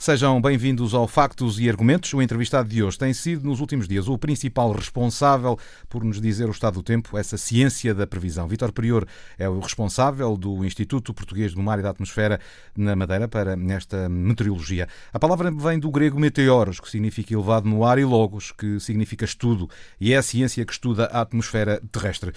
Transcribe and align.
Sejam 0.00 0.40
bem-vindos 0.40 0.94
ao 0.94 1.08
Factos 1.08 1.58
e 1.58 1.68
Argumentos. 1.68 2.14
O 2.14 2.22
entrevistado 2.22 2.68
de 2.68 2.84
hoje 2.84 2.96
tem 2.96 3.12
sido, 3.12 3.44
nos 3.44 3.58
últimos 3.58 3.88
dias, 3.88 4.06
o 4.06 4.16
principal 4.16 4.70
responsável 4.70 5.58
por 5.88 6.04
nos 6.04 6.20
dizer 6.20 6.46
o 6.46 6.52
estado 6.52 6.74
do 6.74 6.84
tempo, 6.84 7.18
essa 7.18 7.36
ciência 7.36 7.92
da 7.92 8.06
previsão. 8.06 8.46
Vítor 8.46 8.70
Prior 8.70 9.04
é 9.36 9.48
o 9.48 9.58
responsável 9.58 10.36
do 10.36 10.64
Instituto 10.64 11.12
Português 11.12 11.52
do 11.52 11.60
Mar 11.60 11.80
e 11.80 11.82
da 11.82 11.90
Atmosfera 11.90 12.38
na 12.76 12.94
Madeira 12.94 13.26
para 13.26 13.58
esta 13.70 14.08
meteorologia. 14.08 14.86
A 15.12 15.18
palavra 15.18 15.50
vem 15.50 15.80
do 15.80 15.90
grego 15.90 16.20
meteoros, 16.20 16.78
que 16.78 16.88
significa 16.88 17.34
elevado 17.34 17.68
no 17.68 17.84
ar, 17.84 17.98
e 17.98 18.04
logos, 18.04 18.52
que 18.52 18.78
significa 18.78 19.24
estudo, 19.24 19.68
e 20.00 20.12
é 20.12 20.16
a 20.16 20.22
ciência 20.22 20.64
que 20.64 20.72
estuda 20.72 21.06
a 21.06 21.22
atmosfera 21.22 21.82
terrestre. 21.90 22.32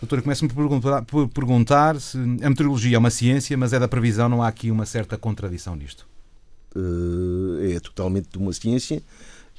Doutora, 0.00 0.22
começo-me 0.22 0.48
por 0.48 1.28
perguntar 1.28 2.00
se 2.00 2.16
a 2.16 2.48
meteorologia 2.48 2.94
é 2.94 2.98
uma 3.00 3.10
ciência, 3.10 3.56
mas 3.58 3.72
é 3.72 3.80
da 3.80 3.88
previsão, 3.88 4.28
não 4.28 4.44
há 4.44 4.46
aqui 4.46 4.70
uma 4.70 4.86
certa 4.86 5.18
contradição 5.18 5.74
nisto? 5.74 6.09
Eh, 6.74 7.74
é 7.74 7.80
totalmente 7.80 8.36
uma 8.38 8.52
ciência, 8.52 9.02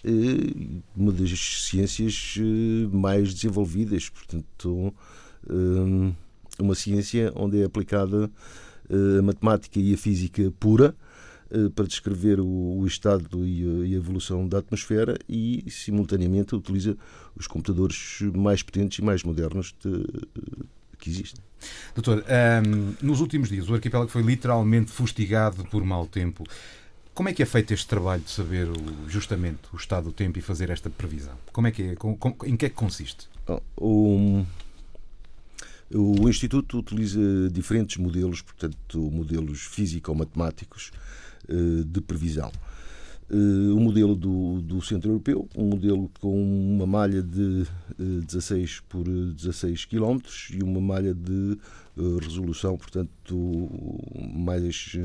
eh, 0.04 0.72
uma 0.96 1.12
das 1.12 1.32
ciências 1.68 2.36
eh, 2.38 2.88
mais 2.92 3.34
desenvolvidas, 3.34 4.10
portanto, 4.10 4.94
uma 6.60 6.76
ciência 6.76 7.32
onde 7.36 7.62
é 7.62 7.66
aplicada 7.66 8.30
a 8.90 9.22
matemática 9.22 9.80
e 9.80 9.94
a 9.94 9.98
física 9.98 10.54
pura 10.60 10.96
para 11.76 11.86
descrever 11.88 12.40
o, 12.40 12.86
estado 12.86 13.46
e 13.46 13.94
a, 13.96 13.98
evolução 13.98 14.48
da 14.48 14.60
atmosfera 14.60 15.18
e, 15.28 15.66
simultaneamente, 15.68 16.56
utiliza 16.56 16.96
os 17.36 17.48
computadores 17.48 18.20
mais 18.36 18.62
potentes 18.62 19.00
e 19.00 19.02
mais 19.02 19.24
modernos 19.24 19.76
de, 19.84 20.06
que 21.00 21.10
existem. 21.10 21.44
Doutor, 21.94 22.20
um, 22.20 22.24
ehm, 22.28 22.96
nos 23.02 23.20
últimos 23.20 23.50
dias 23.50 23.68
o 23.68 23.74
arquipélago 23.74 24.10
foi 24.10 24.22
literalmente 24.22 24.92
fustigado 24.92 25.66
por 25.66 25.84
mau 25.84 26.06
tempo. 26.06 26.44
Como 27.14 27.28
é 27.30 27.34
que 27.34 27.44
é 27.44 27.46
feito 27.46 27.74
este 27.74 27.88
trabalho 27.88 28.22
de 28.22 28.32
saber 28.32 28.70
o, 28.70 29.10
justamente 29.10 29.60
o 29.74 29.76
estado 29.76 30.06
do 30.06 30.12
tempo 30.12 30.40
e 30.40 30.42
fazer 30.42 30.70
esta 30.70 30.90
previsão? 30.90 31.38
Como 31.52 31.68
é 31.68 31.72
que 31.72 31.84
é, 31.84 31.96
com, 31.96 32.16
com, 32.16 32.36
em 32.46 32.56
que 32.56 32.66
é 32.66 32.70
que 32.70 32.76
consiste? 32.76 33.30
O, 33.76 34.46
o 35.94 36.30
Instituto 36.30 36.80
utiliza 36.80 37.20
diferentes 37.52 37.98
modelos, 37.98 38.42
portanto, 38.42 39.00
modelos 39.12 39.62
físico-matemáticos 39.62 40.92
eh, 41.50 41.84
de 41.86 42.00
previsão. 42.00 42.52
Eh, 43.34 43.72
o 43.72 43.80
modelo 43.80 44.14
do, 44.14 44.62
do 44.62 44.82
Centro 44.82 45.12
Europeu, 45.12 45.48
um 45.56 45.68
modelo 45.68 46.12
com 46.20 46.36
uma 46.36 46.86
malha 46.86 47.24
de 47.24 47.66
16 47.98 48.82
eh, 48.82 48.86
por 48.90 49.06
16 49.06 49.86
km 49.86 50.20
e 50.54 50.62
uma 50.62 50.82
malha 50.82 51.14
de 51.14 51.58
resolução, 52.22 52.78
portanto, 52.78 53.70
mais, 54.34 54.98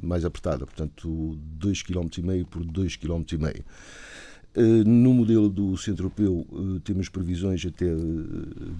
mais 0.00 0.24
apertada, 0.24 0.66
portanto, 0.66 1.38
2,5 1.58 2.10
km 2.10 2.44
por 2.48 2.64
2,5 2.64 2.98
km. 2.98 3.62
No 4.84 5.14
modelo 5.14 5.48
do 5.48 5.76
Centro 5.76 6.04
Europeu 6.04 6.46
temos 6.84 7.08
previsões 7.08 7.64
até 7.64 7.86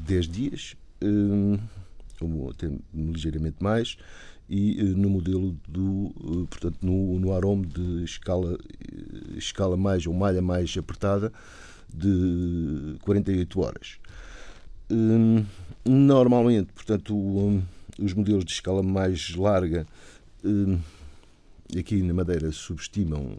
10 0.06 0.28
dias, 0.28 0.76
até 2.50 2.70
ligeiramente 2.92 3.56
mais, 3.60 3.96
e 4.50 4.82
no 4.82 5.08
modelo 5.08 5.56
do, 5.68 6.12
portanto, 6.50 6.78
no, 6.82 7.20
no 7.20 7.32
arome 7.32 7.66
de 7.66 8.02
escala, 8.02 8.58
escala 9.36 9.76
mais 9.76 10.04
ou 10.08 10.12
malha 10.12 10.42
mais 10.42 10.76
apertada 10.76 11.32
de 11.94 12.96
48 13.02 13.60
horas. 13.60 13.98
Hum, 14.90 15.44
normalmente, 15.84 16.72
portanto, 16.72 17.16
hum, 17.16 17.62
os 17.96 18.12
modelos 18.12 18.44
de 18.44 18.50
escala 18.50 18.82
mais 18.82 19.36
larga 19.36 19.86
hum, 20.44 20.80
aqui 21.78 22.02
na 22.02 22.12
Madeira 22.12 22.50
subestimam 22.50 23.36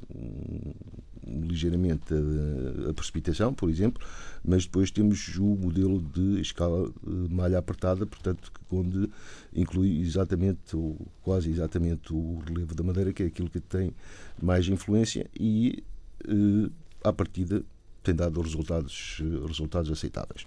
ligeiramente 1.25 2.13
a, 2.13 2.89
a, 2.89 2.93
precipitação, 2.93 3.53
por 3.53 3.69
exemplo, 3.69 4.05
mas 4.43 4.65
depois 4.65 4.91
temos 4.91 5.37
o 5.37 5.55
modelo 5.55 6.01
de 6.01 6.41
escala 6.41 6.87
eh, 6.87 7.09
malha 7.29 7.57
apertada, 7.57 8.05
portanto, 8.05 8.51
onde 8.71 9.09
inclui 9.53 10.01
exatamente, 10.01 10.75
ou 10.75 10.97
quase 11.21 11.49
exatamente, 11.49 12.13
o 12.13 12.39
relevo 12.47 12.73
da 12.73 12.83
Madeira, 12.83 13.13
que 13.13 13.23
é 13.23 13.25
aquilo 13.27 13.49
que 13.49 13.59
tem 13.59 13.93
mais 14.41 14.67
influência 14.67 15.29
e, 15.39 15.83
eh, 16.27 16.69
à 17.03 17.13
partida, 17.13 17.63
tem 18.03 18.15
dado 18.15 18.41
resultados, 18.41 19.21
resultados 19.47 19.91
aceitáveis. 19.91 20.45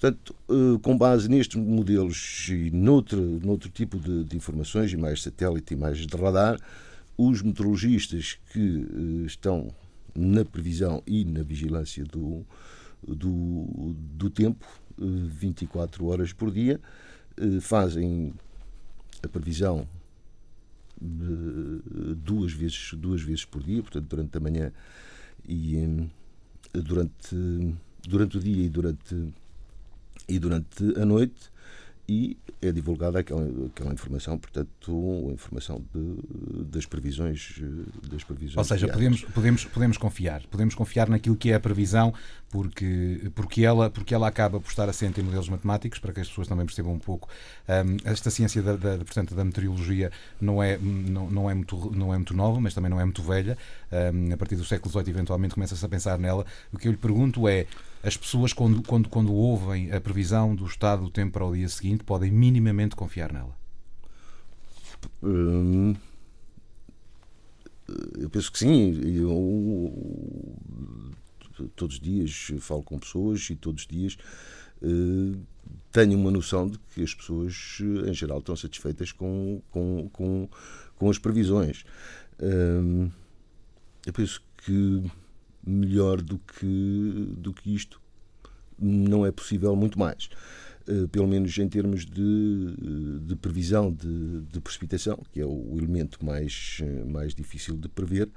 Portanto, 0.00 0.32
eh, 0.48 0.78
com 0.80 0.96
base 0.96 1.28
nestes 1.28 1.60
modelos 1.60 2.46
e 2.50 2.70
noutro, 2.70 3.20
noutro 3.42 3.68
tipo 3.68 3.98
de, 3.98 4.22
de 4.22 4.36
informações, 4.36 4.92
e 4.92 4.96
mais 4.96 5.22
satélite 5.22 5.74
e 5.74 5.76
mais 5.76 5.98
de 5.98 6.16
radar, 6.16 6.56
os 7.16 7.42
meteorologistas 7.42 8.38
que 8.52 8.86
eh, 8.86 9.26
estão 9.26 9.74
na 10.18 10.44
previsão 10.44 11.02
e 11.06 11.24
na 11.24 11.42
vigilância 11.42 12.04
do, 12.04 12.44
do, 13.06 13.94
do 13.94 14.28
tempo, 14.28 14.66
24 14.98 16.04
eh, 16.04 16.08
horas 16.08 16.32
por 16.32 16.50
dia, 16.50 16.80
fazem 17.60 18.34
a 19.22 19.28
previsão 19.28 19.88
duas 21.00 22.52
vezes, 22.52 22.94
duas 22.94 23.22
vezes 23.22 23.44
por 23.44 23.62
dia, 23.62 23.80
portanto, 23.80 24.06
durante 24.08 24.36
a 24.36 24.40
manhã 24.40 24.72
e 25.48 26.08
durante, 26.72 27.36
durante 28.08 28.36
o 28.38 28.40
dia 28.40 28.64
e 28.64 28.68
durante 28.68 29.32
e 30.28 30.38
durante 30.38 30.84
a 31.00 31.06
noite 31.06 31.50
e 32.08 32.38
é 32.62 32.72
divulgada 32.72 33.18
aquela, 33.18 33.46
aquela 33.66 33.92
informação, 33.92 34.38
portanto, 34.38 35.28
a 35.28 35.32
informação 35.32 35.84
de, 35.94 36.64
das 36.64 36.86
previsões 36.86 37.60
das 38.10 38.24
previsões. 38.24 38.56
Ou 38.56 38.64
seja, 38.64 38.88
podemos, 38.88 39.22
podemos, 39.22 39.64
podemos 39.66 39.98
confiar, 39.98 40.42
podemos 40.50 40.74
confiar 40.74 41.08
naquilo 41.08 41.36
que 41.36 41.50
é 41.50 41.54
a 41.54 41.60
previsão, 41.60 42.14
porque, 42.50 43.30
porque, 43.34 43.62
ela, 43.62 43.90
porque 43.90 44.14
ela 44.14 44.26
acaba 44.26 44.58
por 44.58 44.70
estar 44.70 44.88
assente 44.88 45.20
em 45.20 45.24
modelos 45.24 45.50
matemáticos, 45.50 45.98
para 45.98 46.12
que 46.12 46.20
as 46.20 46.28
pessoas 46.28 46.48
também 46.48 46.64
percebam 46.64 46.94
um 46.94 46.98
pouco. 46.98 47.28
Um, 47.68 47.96
esta 48.10 48.30
ciência 48.30 48.62
da, 48.62 48.74
da, 48.74 48.96
portanto, 48.98 49.34
da 49.34 49.44
meteorologia 49.44 50.10
não 50.40 50.62
é, 50.62 50.78
não, 50.78 51.30
não, 51.30 51.50
é 51.50 51.54
muito, 51.54 51.92
não 51.94 52.14
é 52.14 52.16
muito 52.16 52.34
nova, 52.34 52.58
mas 52.58 52.72
também 52.72 52.90
não 52.90 52.98
é 52.98 53.04
muito 53.04 53.22
velha. 53.22 53.56
Um, 53.92 54.32
a 54.32 54.36
partir 54.36 54.56
do 54.56 54.64
século 54.64 54.90
XVIII, 54.90 55.10
eventualmente, 55.10 55.54
começa-se 55.54 55.84
a 55.84 55.88
pensar 55.88 56.18
nela. 56.18 56.46
O 56.72 56.78
que 56.78 56.88
eu 56.88 56.92
lhe 56.92 56.98
pergunto 56.98 57.46
é 57.46 57.66
as 58.02 58.16
pessoas, 58.16 58.52
quando, 58.52 58.82
quando, 58.82 59.08
quando 59.08 59.32
ouvem 59.32 59.92
a 59.92 60.00
previsão 60.00 60.54
do 60.54 60.66
estado 60.66 61.04
do 61.04 61.10
tempo 61.10 61.32
para 61.32 61.44
o 61.44 61.54
dia 61.54 61.68
seguinte, 61.68 62.04
podem 62.04 62.30
minimamente 62.30 62.94
confiar 62.94 63.32
nela? 63.32 63.56
Hum, 65.22 65.94
eu 68.18 68.30
penso 68.30 68.52
que 68.52 68.58
sim. 68.58 69.00
Eu, 69.02 70.64
todos 71.74 71.96
os 71.96 72.00
dias 72.00 72.52
falo 72.60 72.82
com 72.82 72.98
pessoas 72.98 73.48
e 73.50 73.56
todos 73.56 73.82
os 73.82 73.88
dias 73.88 74.16
uh, 74.82 75.40
tenho 75.90 76.16
uma 76.18 76.30
noção 76.30 76.68
de 76.68 76.78
que 76.94 77.02
as 77.02 77.14
pessoas, 77.14 77.78
em 78.06 78.14
geral, 78.14 78.38
estão 78.38 78.54
satisfeitas 78.54 79.10
com, 79.10 79.60
com, 79.70 80.08
com, 80.12 80.48
com 80.96 81.10
as 81.10 81.18
previsões. 81.18 81.84
Uh, 82.38 83.10
eu 84.06 84.12
penso 84.12 84.42
que 84.58 85.02
melhor 85.66 86.20
do 86.20 86.38
que, 86.38 87.34
do 87.36 87.52
que 87.52 87.74
isto. 87.74 88.00
Não 88.78 89.26
é 89.26 89.30
possível 89.30 89.74
muito 89.74 89.98
mais. 89.98 90.28
Uh, 90.86 91.06
pelo 91.08 91.26
menos 91.26 91.56
em 91.58 91.68
termos 91.68 92.06
de, 92.06 93.20
de 93.20 93.36
previsão 93.36 93.92
de, 93.92 94.40
de, 94.42 94.60
precipitação, 94.60 95.18
que 95.32 95.40
é 95.40 95.44
o 95.44 95.74
elemento 95.76 96.24
mais, 96.24 96.80
mais 97.06 97.34
difícil 97.34 97.76
de 97.76 97.88
prever, 97.88 98.30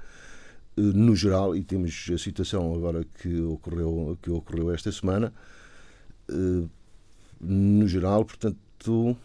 no 0.76 1.14
geral, 1.14 1.54
e 1.54 1.62
temos 1.62 2.08
a 2.12 2.18
situação 2.18 2.74
agora 2.74 3.04
que 3.20 3.40
ocorreu, 3.42 4.18
que 4.22 4.30
ocorreu 4.30 4.72
esta 4.72 4.90
semana, 4.90 5.32
no 7.40 7.86
geral, 7.86 8.24
portanto, 8.24 9.16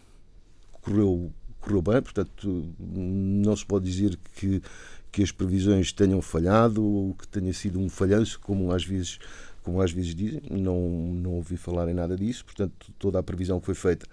correu, 0.82 1.32
correu 1.60 1.82
bem, 1.82 2.02
portanto, 2.02 2.74
não 2.78 3.54
se 3.56 3.64
pode 3.64 3.84
dizer 3.84 4.18
que 4.34 4.62
que 5.10 5.22
as 5.22 5.32
previsões 5.32 5.92
tenham 5.92 6.20
falhado 6.20 6.84
ou 6.84 7.14
que 7.14 7.26
tenha 7.26 7.52
sido 7.52 7.78
um 7.78 7.88
falhanço, 7.88 8.38
como 8.40 8.72
às 8.72 8.84
vezes, 8.84 9.18
como 9.62 9.80
às 9.80 9.90
vezes 9.90 10.14
dizem. 10.14 10.42
Não, 10.50 10.78
não 11.14 11.32
ouvi 11.32 11.56
falar 11.56 11.88
em 11.88 11.94
nada 11.94 12.16
disso. 12.16 12.44
Portanto, 12.44 12.92
toda 12.98 13.18
a 13.18 13.22
previsão 13.22 13.58
que 13.60 13.66
foi 13.66 13.74
feita 13.74 14.06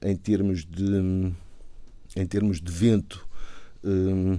em 0.00 0.16
termos 0.16 0.64
de, 0.64 1.32
em 2.16 2.26
termos 2.26 2.60
de 2.60 2.72
vento 2.72 3.26
hum, 3.84 4.38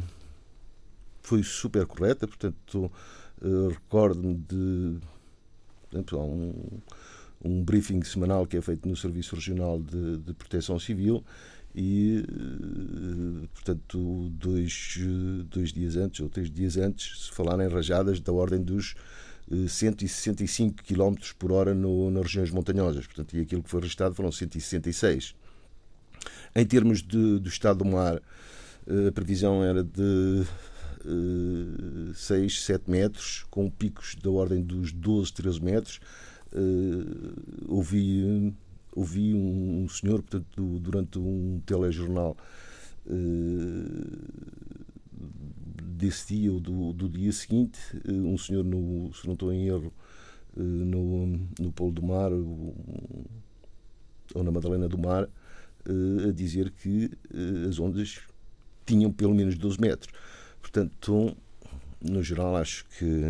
foi 1.22 1.44
super 1.44 1.86
correta. 1.86 2.28
Portanto, 2.28 2.92
uh, 3.42 3.68
recordo-me 3.70 4.36
de. 4.36 4.98
Exemplo, 5.92 6.24
um, 6.24 6.54
um 7.44 7.64
briefing 7.64 8.02
semanal 8.04 8.48
que 8.48 8.58
é 8.58 8.62
feito 8.62 8.90
no 8.90 8.96
Serviço 8.96 9.36
Regional 9.36 9.80
de, 9.80 10.18
de 10.18 10.34
Proteção 10.34 10.80
Civil 10.80 11.24
e, 11.76 12.24
portanto, 13.54 14.30
dois, 14.32 15.00
dois 15.50 15.74
dias 15.74 15.96
antes 15.96 16.20
ou 16.20 16.30
três 16.30 16.52
dias 16.52 16.78
antes 16.78 17.26
se 17.26 17.32
falaram 17.32 17.64
em 17.64 17.68
rajadas 17.68 18.20
da 18.20 18.32
ordem 18.32 18.62
dos 18.62 18.96
165 19.68 20.84
km 20.84 21.16
por 21.38 21.52
hora 21.52 21.74
no, 21.74 22.10
nas 22.12 22.24
regiões 22.24 22.52
montanhosas. 22.52 23.06
Portanto, 23.06 23.36
e 23.36 23.42
aquilo 23.42 23.64
que 23.64 23.70
foi 23.70 23.82
registrado 23.82 24.16
foram 24.16 24.32
166. 24.32 25.36
Em 26.56 26.66
termos 26.66 27.02
de, 27.02 27.40
do 27.40 27.50
estado 27.50 27.80
do 27.80 27.86
mar, 27.86 28.22
a 29.08 29.12
previsão 29.12 29.64
era 29.64 29.84
de 29.84 30.46
6, 32.14 32.64
7 32.64 32.90
metros, 32.90 33.46
com 33.50 33.70
picos 33.70 34.16
da 34.16 34.30
ordem 34.30 34.62
dos 34.62 34.92
12, 34.92 35.34
13 35.34 35.64
metros. 35.64 36.00
ouvi, 37.68 38.54
ouvi 38.96 39.34
um, 39.34 39.88
senhor, 39.90 40.22
portanto, 40.22 40.80
durante 40.80 41.20
um 41.20 41.62
telejornal 41.66 42.38
desse 45.82 46.36
dia 46.36 46.52
ou 46.52 46.60
do, 46.60 46.94
do 46.94 47.10
dia 47.10 47.32
seguinte, 47.32 47.80
um 48.08 48.38
senhor, 48.38 48.64
no, 48.64 49.14
se 49.14 49.26
não 49.26 49.34
estou 49.34 49.52
em 49.52 49.68
erro, 49.68 49.92
no, 50.56 51.28
no 51.60 51.72
Polo 51.72 51.92
do 51.92 52.04
Mar 52.04 52.32
ou 52.32 52.74
na 54.44 54.52
Madalena 54.52 54.88
do 54.88 54.98
Mar, 54.98 55.28
a 55.86 56.32
dizer 56.32 56.72
que 56.72 57.12
as 57.68 57.80
ondas 57.80 58.22
tinham 58.86 59.12
pelo 59.12 59.34
menos 59.34 59.58
12 59.58 59.80
metros. 59.80 60.14
Portanto, 60.62 61.36
no 62.02 62.24
geral, 62.24 62.56
acho 62.56 62.86
que, 62.98 63.22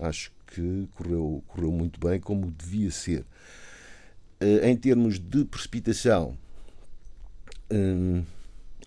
acho 0.00 0.32
que 0.46 0.88
correu, 0.94 1.42
correu 1.46 1.72
muito 1.72 1.98
bem, 1.98 2.20
como 2.20 2.50
devia 2.50 2.90
ser. 2.90 3.24
Eh, 4.42 4.68
em 4.68 4.76
termos 4.76 5.20
de 5.20 5.44
precipitação, 5.44 6.36
eh, 7.70 8.22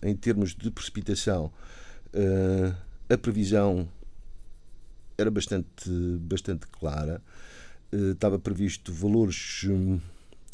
em 0.02 0.14
termos 0.14 0.54
de 0.54 0.70
precipitação, 0.70 1.50
eh, 2.12 2.74
a 3.08 3.16
previsão 3.16 3.88
era 5.16 5.30
bastante, 5.30 5.90
bastante 6.20 6.66
clara. 6.66 7.22
Estava 7.90 8.38
previsto 8.38 8.92
valores, 8.92 9.64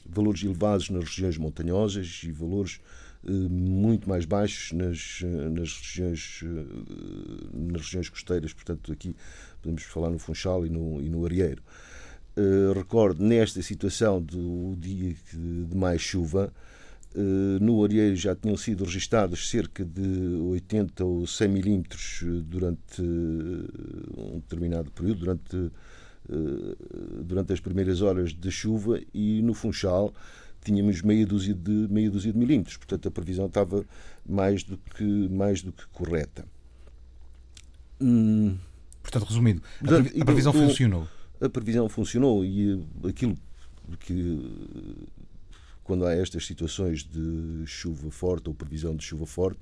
valores 0.06 0.44
elevados 0.44 0.88
nas 0.90 1.04
regiões 1.04 1.36
montanhosas 1.36 2.20
e 2.22 2.30
valores 2.30 2.78
muito 3.24 4.08
mais 4.08 4.24
baixos 4.24 4.72
nas, 4.72 5.22
nas, 5.50 5.78
regiões, 5.78 6.44
nas 7.52 7.82
regiões 7.82 8.08
costeiras, 8.08 8.52
portanto, 8.52 8.92
aqui 8.92 9.16
podemos 9.60 9.82
falar 9.84 10.10
no 10.10 10.18
Funchal 10.18 10.66
e 10.66 10.70
no, 10.70 11.00
e 11.00 11.08
no 11.08 11.24
Arieiro. 11.24 11.62
Uh, 12.36 12.72
recordo, 12.72 13.22
nesta 13.22 13.60
situação 13.60 14.20
do 14.20 14.74
dia 14.78 15.14
de 15.32 15.76
mais 15.76 16.00
chuva, 16.00 16.52
uh, 17.14 17.18
no 17.60 17.84
Arieiro 17.84 18.16
já 18.16 18.34
tinham 18.34 18.56
sido 18.56 18.84
registados 18.84 19.50
cerca 19.50 19.84
de 19.84 20.36
80 20.48 21.04
ou 21.04 21.26
100 21.26 21.48
milímetros 21.48 22.24
durante 22.44 23.02
um 23.02 24.40
determinado 24.40 24.90
período, 24.92 25.20
durante, 25.20 25.70
durante 27.24 27.52
as 27.52 27.60
primeiras 27.60 28.00
horas 28.00 28.32
de 28.32 28.50
chuva, 28.50 28.98
e 29.12 29.42
no 29.42 29.52
Funchal 29.52 30.14
tínhamos 30.64 31.02
meia 31.02 31.26
dúzia 31.26 31.54
de, 31.54 31.86
meia 31.90 32.10
dúzia 32.10 32.32
de 32.32 32.38
milímetros. 32.38 32.76
Portanto, 32.76 33.08
a 33.08 33.10
previsão 33.10 33.46
estava 33.46 33.84
mais 34.26 34.62
do 34.62 34.78
que, 34.78 35.04
mais 35.28 35.62
do 35.62 35.72
que 35.72 35.86
correta. 35.88 36.46
Hum, 38.00 38.56
Portanto, 39.02 39.24
resumindo, 39.24 39.62
a, 39.82 39.86
previ 39.86 40.20
a 40.20 40.24
previsão 40.24 40.52
o, 40.52 40.54
funcionou. 40.54 41.08
A 41.42 41.48
previsão 41.48 41.88
funcionou 41.88 42.44
e 42.44 42.80
aquilo 43.04 43.36
que 44.00 44.38
quando 45.82 46.06
há 46.06 46.14
estas 46.14 46.46
situações 46.46 47.02
de 47.02 47.66
chuva 47.66 48.10
forte 48.10 48.48
ou 48.48 48.54
previsão 48.54 48.94
de 48.94 49.04
chuva 49.04 49.26
forte 49.26 49.58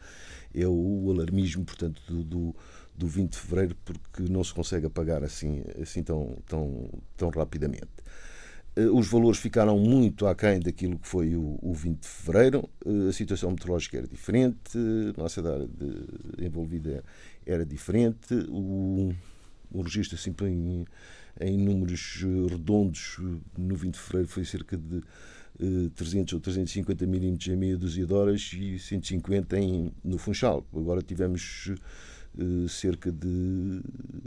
é 0.54 0.66
o 0.66 1.10
alarmismo, 1.10 1.64
portanto, 1.64 2.02
do, 2.06 2.22
do, 2.22 2.56
do 2.94 3.06
20 3.06 3.32
de 3.32 3.38
fevereiro, 3.38 3.76
porque 3.84 4.22
não 4.30 4.44
se 4.44 4.52
consegue 4.52 4.86
apagar 4.86 5.24
assim, 5.24 5.62
assim 5.80 6.02
tão, 6.02 6.36
tão, 6.46 6.90
tão 7.16 7.30
rapidamente. 7.30 7.88
Eh, 8.76 8.88
os 8.90 9.08
valores 9.08 9.38
ficaram 9.38 9.78
muito 9.78 10.26
aquém 10.26 10.60
daquilo 10.60 10.98
que 10.98 11.08
foi 11.08 11.34
o, 11.34 11.58
o 11.62 11.72
20 11.74 12.00
de 12.00 12.08
fevereiro. 12.08 12.68
Eh, 12.84 13.08
a 13.08 13.12
situação 13.12 13.50
meteorológica 13.50 13.98
era 13.98 14.06
diferente, 14.06 14.78
a 15.16 15.20
nossa 15.20 15.40
área 15.40 15.68
envolvida 16.38 17.02
era 17.46 17.64
diferente. 17.64 18.34
O, 18.48 19.12
o 19.72 19.82
registro, 19.82 20.16
assim, 20.16 20.34
em, 20.42 20.84
em 21.40 21.58
números 21.58 22.24
redondos, 22.50 23.18
no 23.56 23.76
20 23.76 23.94
de 23.94 24.00
fevereiro 24.00 24.28
foi 24.28 24.44
cerca 24.44 24.76
de 24.76 25.02
300 25.94 26.32
eh, 26.32 26.36
ou 26.36 26.40
350 26.40 27.06
milímetros 27.06 27.48
em 27.48 27.56
meia 27.56 27.76
dúzia 27.76 28.06
de 28.06 28.12
horas 28.12 28.50
e 28.54 28.78
150 28.78 29.58
em, 29.58 29.92
no 30.02 30.18
Funchal. 30.18 30.66
Agora 30.74 31.02
tivemos 31.02 31.72
cerca 32.68 33.10
de 33.10 33.82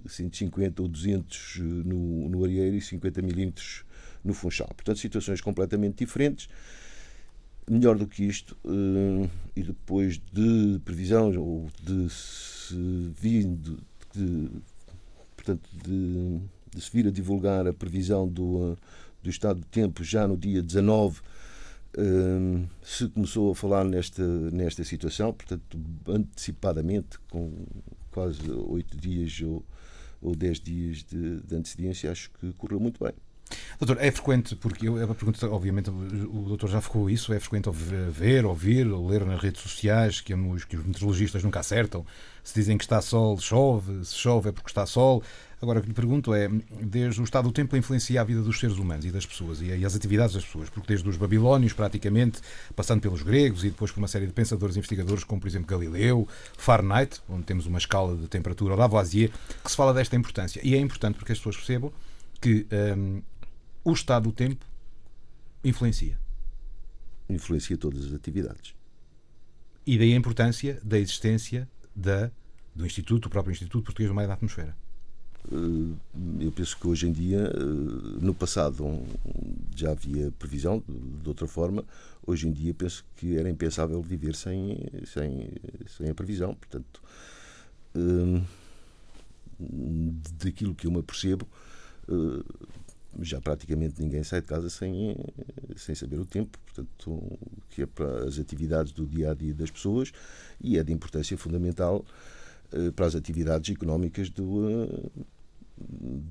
150 0.05 0.81
ou 0.81 0.87
200 0.87 1.57
no, 1.85 2.29
no 2.29 2.43
Arieiro 2.43 2.75
e 2.75 2.81
50 2.81 3.21
milímetros 3.21 3.85
no 4.23 4.33
Funchal. 4.33 4.69
Portanto, 4.75 4.99
situações 4.99 5.41
completamente 5.41 5.99
diferentes. 5.99 6.49
Melhor 7.69 7.97
do 7.97 8.05
que 8.05 8.25
isto, 8.25 8.57
eh, 8.65 9.29
e 9.55 9.63
depois 9.63 10.19
de 10.33 10.79
previsão 10.83 11.31
ou 11.37 11.69
de 11.81 12.07
de, 13.55 13.77
de, 14.13 14.49
portanto, 15.43 15.69
de, 15.83 16.39
de, 16.73 16.81
se 16.81 16.89
vir 16.91 17.07
a 17.07 17.11
divulgar 17.11 17.67
a 17.67 17.73
previsão 17.73 18.27
do, 18.27 18.77
do 19.21 19.29
estado 19.29 19.59
do 19.59 19.65
tempo 19.65 20.03
já 20.03 20.27
no 20.27 20.37
dia 20.37 20.61
19, 20.61 21.21
eh, 21.97 22.65
se 22.83 23.07
começou 23.09 23.51
a 23.51 23.55
falar 23.55 23.83
nesta, 23.83 24.23
nesta 24.51 24.83
situação, 24.83 25.33
portanto, 25.33 25.77
antecipadamente, 26.07 27.19
com 27.29 27.51
quase 28.11 28.49
oito 28.49 28.97
dias 28.97 29.41
ou, 29.41 29.63
ou 30.21 30.35
dez 30.35 30.59
dias 30.59 31.03
de, 31.03 31.41
de 31.41 31.55
antecedência, 31.55 32.11
acho 32.11 32.31
que 32.31 32.53
correu 32.53 32.79
muito 32.79 33.03
bem. 33.03 33.13
Doutor, 33.79 33.97
é 34.03 34.11
frequente, 34.11 34.55
porque 34.55 34.87
eu, 34.87 35.03
a 35.03 35.15
pergunta, 35.15 35.49
obviamente, 35.49 35.89
o 35.89 36.45
doutor 36.47 36.69
já 36.69 36.81
ficou 36.81 37.09
isso, 37.09 37.33
é 37.33 37.39
frequente 37.39 37.69
ver, 37.71 38.45
ouvir, 38.45 38.87
ou 38.87 39.07
ler 39.07 39.25
nas 39.25 39.41
redes 39.41 39.61
sociais 39.61 40.21
que, 40.21 40.33
os, 40.33 40.65
que 40.65 40.77
os 40.77 40.85
meteorologistas 40.85 41.43
nunca 41.43 41.59
acertam. 41.59 42.05
Se 42.43 42.53
dizem 42.55 42.77
que 42.77 42.83
está 42.83 43.01
sol, 43.01 43.39
chove, 43.39 44.03
se 44.03 44.15
chove 44.15 44.49
é 44.49 44.51
porque 44.51 44.69
está 44.69 44.85
sol. 44.85 45.23
Agora, 45.63 45.79
o 45.79 45.81
que 45.81 45.87
lhe 45.87 45.93
pergunto 45.93 46.33
é, 46.33 46.49
desde 46.81 47.21
o 47.21 47.23
estado 47.23 47.47
do 47.47 47.53
tempo 47.53 47.77
influencia 47.77 48.19
a 48.19 48.23
vida 48.25 48.41
dos 48.41 48.59
seres 48.59 48.77
humanos 48.77 49.05
e 49.05 49.11
das 49.11 49.25
pessoas 49.25 49.61
e, 49.61 49.67
e 49.67 49.85
as 49.85 49.95
atividades 49.95 50.35
das 50.35 50.43
pessoas, 50.43 50.69
porque 50.69 50.89
desde 50.89 51.07
os 51.07 51.15
babilónios, 51.15 51.71
praticamente, 51.71 52.41
passando 52.75 52.99
pelos 52.99 53.21
gregos 53.21 53.63
e 53.63 53.69
depois 53.69 53.89
por 53.89 53.99
uma 53.99 54.09
série 54.09 54.27
de 54.27 54.33
pensadores 54.33 54.75
e 54.75 54.79
investigadores, 54.79 55.23
como 55.23 55.39
por 55.39 55.47
exemplo 55.47 55.65
Galileu, 55.65 56.27
Fahrenheit, 56.57 57.21
onde 57.29 57.43
temos 57.43 57.65
uma 57.65 57.77
escala 57.77 58.17
de 58.17 58.27
temperatura, 58.27 58.75
Lavoisier, 58.75 59.31
que 59.63 59.71
se 59.71 59.77
fala 59.77 59.93
desta 59.93 60.17
importância. 60.17 60.59
E 60.65 60.75
é 60.75 60.77
importante 60.77 61.15
porque 61.15 61.31
as 61.31 61.37
pessoas 61.37 61.55
percebam 61.55 61.93
que 62.41 62.67
hum, 62.97 63.21
o 63.83 63.91
estado 63.91 64.23
do 64.29 64.31
tempo 64.31 64.65
influencia. 65.63 66.19
Influencia 67.29 67.77
todas 67.77 68.05
as 68.05 68.13
atividades. 68.13 68.75
E 69.85 69.97
daí 69.97 70.13
a 70.13 70.17
importância 70.17 70.79
da 70.83 70.97
existência 70.97 71.67
da, 71.95 72.31
do 72.75 72.85
Instituto, 72.85 73.23
do 73.23 73.29
próprio 73.29 73.51
Instituto 73.51 73.83
Português 73.83 74.09
do 74.09 74.15
Meio 74.15 74.27
da 74.27 74.33
Atmosfera. 74.33 74.75
Eh, 75.51 76.45
eu 76.45 76.51
penso 76.51 76.77
que 76.77 76.87
hoje 76.87 77.07
em 77.07 77.11
dia, 77.11 77.51
eh, 77.53 78.19
no 78.21 78.33
passado 78.33 79.03
já 79.75 79.91
havia 79.91 80.31
previsão 80.39 80.81
de 80.87 81.27
outra 81.27 81.47
forma, 81.47 81.83
hoje 82.25 82.47
em 82.47 82.51
dia 82.51 82.73
penso 82.73 83.05
que 83.17 83.37
era 83.37 83.49
impensável 83.49 84.01
viver 84.01 84.35
sem, 84.35 84.77
sem, 85.05 85.49
sem 85.87 86.09
a 86.09 86.15
previsão. 86.15 86.55
Portanto, 86.55 87.01
eh, 87.95 88.41
daquilo 90.39 90.73
que 90.73 90.87
eu 90.87 90.91
me 90.91 90.99
apercebo, 90.99 91.47
já 93.21 93.39
praticamente 93.39 94.01
ninguém 94.01 94.23
sai 94.23 94.41
de 94.41 94.47
casa 94.47 94.69
sem, 94.69 95.15
sem 95.75 95.95
saber 95.95 96.19
o 96.19 96.25
tempo, 96.25 96.57
portanto, 96.65 97.39
que 97.69 97.83
é 97.83 97.85
para 97.85 98.25
as 98.25 98.39
atividades 98.39 98.91
do 98.91 99.05
dia 99.05 99.31
a 99.31 99.33
dia 99.33 99.53
das 99.53 99.69
pessoas 99.69 100.11
e 100.61 100.77
é 100.77 100.83
de 100.83 100.91
importância 100.91 101.37
fundamental 101.37 102.05
eh, 102.71 102.91
para 102.91 103.05
as 103.05 103.15
atividades 103.15 103.73
económicas 103.73 104.29
do, 104.29 104.67
eh, 104.67 105.09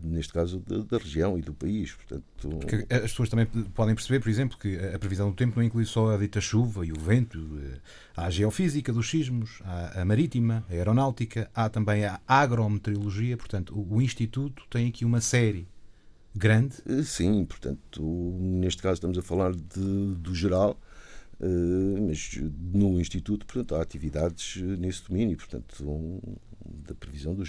neste 0.02 0.32
caso 0.32 0.60
da, 0.60 0.98
região 0.98 1.38
e 1.38 1.42
do 1.42 1.52
país. 1.52 1.92
Portanto, 1.92 2.24
Porque 2.58 2.86
as 2.92 3.02
pessoas 3.02 3.28
também 3.28 3.46
podem 3.46 3.94
perceber, 3.94 4.20
por 4.20 4.28
exemplo, 4.28 4.58
que 4.58 4.76
a 4.78 4.98
previsão 4.98 5.30
do 5.30 5.36
tempo 5.36 5.56
não 5.56 5.64
inclui 5.64 5.84
só 5.84 6.14
a 6.14 6.16
dita 6.16 6.40
chuva 6.40 6.86
e 6.86 6.92
o 6.92 6.98
vento, 6.98 7.38
eh, 7.60 7.78
há 8.16 8.26
a 8.26 8.30
geofísica 8.30 8.92
dos 8.92 9.08
sismos, 9.08 9.60
há 9.64 10.00
a 10.00 10.04
marítima, 10.04 10.64
a 10.68 10.72
aeronáutica, 10.72 11.50
há 11.54 11.68
também 11.68 12.04
a 12.04 12.20
agrometeorologia, 12.26 13.36
portanto, 13.36 13.74
o 13.76 14.00
Instituto 14.00 14.64
tem 14.70 14.88
aqui 14.88 15.04
uma 15.04 15.20
série 15.20 15.68
grande? 16.34 16.76
Eh, 16.86 17.02
sim, 17.02 17.44
portanto, 17.44 18.02
neste 18.40 18.82
caso 18.82 18.94
estamos 18.94 19.18
a 19.18 19.22
falar 19.22 19.52
de, 19.54 20.14
do 20.16 20.34
geral, 20.34 20.78
eh, 21.40 22.00
mas 22.00 22.38
no 22.72 23.00
Instituto, 23.00 23.46
portanto, 23.46 23.74
há 23.74 23.82
atividades 23.82 24.56
nesse 24.78 25.04
domínio, 25.08 25.36
portanto, 25.36 26.20
da 26.86 26.94
previsão 26.94 27.34
do 27.34 27.44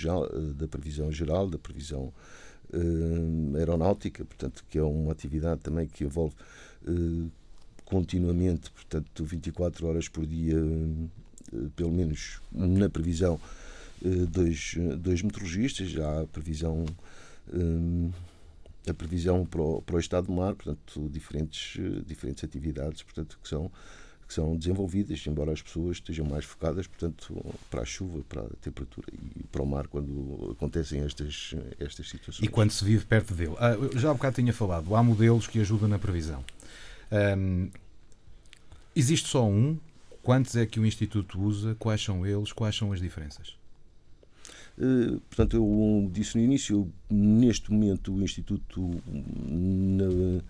da 0.54 0.68
previsão 0.68 1.12
geral, 1.12 1.50
da 1.50 1.58
previsão 1.58 2.14
aeronáutica, 3.56 4.26
portanto, 4.26 4.66
que 4.68 4.80
é 4.80 4.84
uma 4.84 5.12
atividade 5.12 5.62
também 5.62 5.88
que 5.88 6.04
envolve 6.04 6.34
continuamente, 7.86 8.72
portanto, 8.72 9.24
24 9.24 9.86
horas 9.86 10.08
por 10.08 10.26
dia, 10.26 10.58
pelo 11.76 11.92
menos 11.92 12.42
na 12.52 12.90
previsão, 12.90 13.40
dois, 14.32 14.76
dois 14.98 15.22
meteorologistas, 15.22 15.90
já 15.90 16.22
a 16.22 16.26
previsão 16.26 16.84
a 18.88 18.94
previsão 18.94 19.46
para 19.46 19.62
o, 19.62 19.82
para 19.82 19.96
o 19.96 20.00
estado 20.00 20.28
do 20.28 20.34
mar, 20.34 20.56
portanto, 20.56 21.10
diferentes, 21.10 21.80
diferentes 22.06 22.44
atividades 22.44 23.02
portanto, 23.04 23.40
que, 23.42 23.48
são, 23.48 23.72
que 24.28 24.34
são 24.34 24.56
desenvolvidas, 24.58 25.26
embora 25.26 25.52
as 25.52 25.62
pessoas 25.62 25.98
estejam 25.98 26.26
mais 26.26 26.46
focadas 26.46 26.88
portanto, 26.88 27.34
para 27.70 27.82
a 27.82 27.86
chuva, 27.86 28.24
para 28.28 28.42
a 28.42 28.50
temperatura 28.62 29.08
e 29.12 29.44
para 29.44 29.64
o 29.64 29.66
mar 29.66 29.88
quando 29.88 30.52
acontecem 30.52 31.02
estas, 31.02 31.56
estas 31.80 32.10
situações. 32.10 32.46
E 32.46 32.50
quando 32.50 32.72
se 32.72 32.84
vive 32.84 33.06
perto 33.06 33.34
dele. 33.34 33.56
Ah, 33.58 33.76
já 33.96 34.12
há 34.12 34.14
bocado 34.14 34.36
tinha 34.36 34.54
falado, 34.54 34.96
há 34.96 35.04
modelos 35.04 35.48
que 35.48 35.60
ajudam 35.60 35.88
na 35.88 36.00
previsão. 36.00 36.44
Um, 37.38 37.70
existe 38.96 39.28
só 39.30 39.48
um? 39.48 39.78
Quantos 40.22 40.56
é 40.56 40.66
que 40.66 40.80
o 40.80 40.86
Instituto 40.86 41.40
usa? 41.42 41.76
Quais 41.76 42.02
são 42.02 42.26
eles? 42.26 42.54
Quais 42.54 42.76
são 42.76 42.94
as 42.94 43.02
diferenças? 43.02 43.58
Eh, 44.78 45.18
portanto, 45.30 45.56
eu 45.56 46.10
disse 46.12 46.38
no 46.38 46.44
início, 46.44 46.92
neste 47.10 47.72
momento 47.72 48.14
o 48.14 48.24
Instituto, 48.24 48.90
na, 49.46 50.42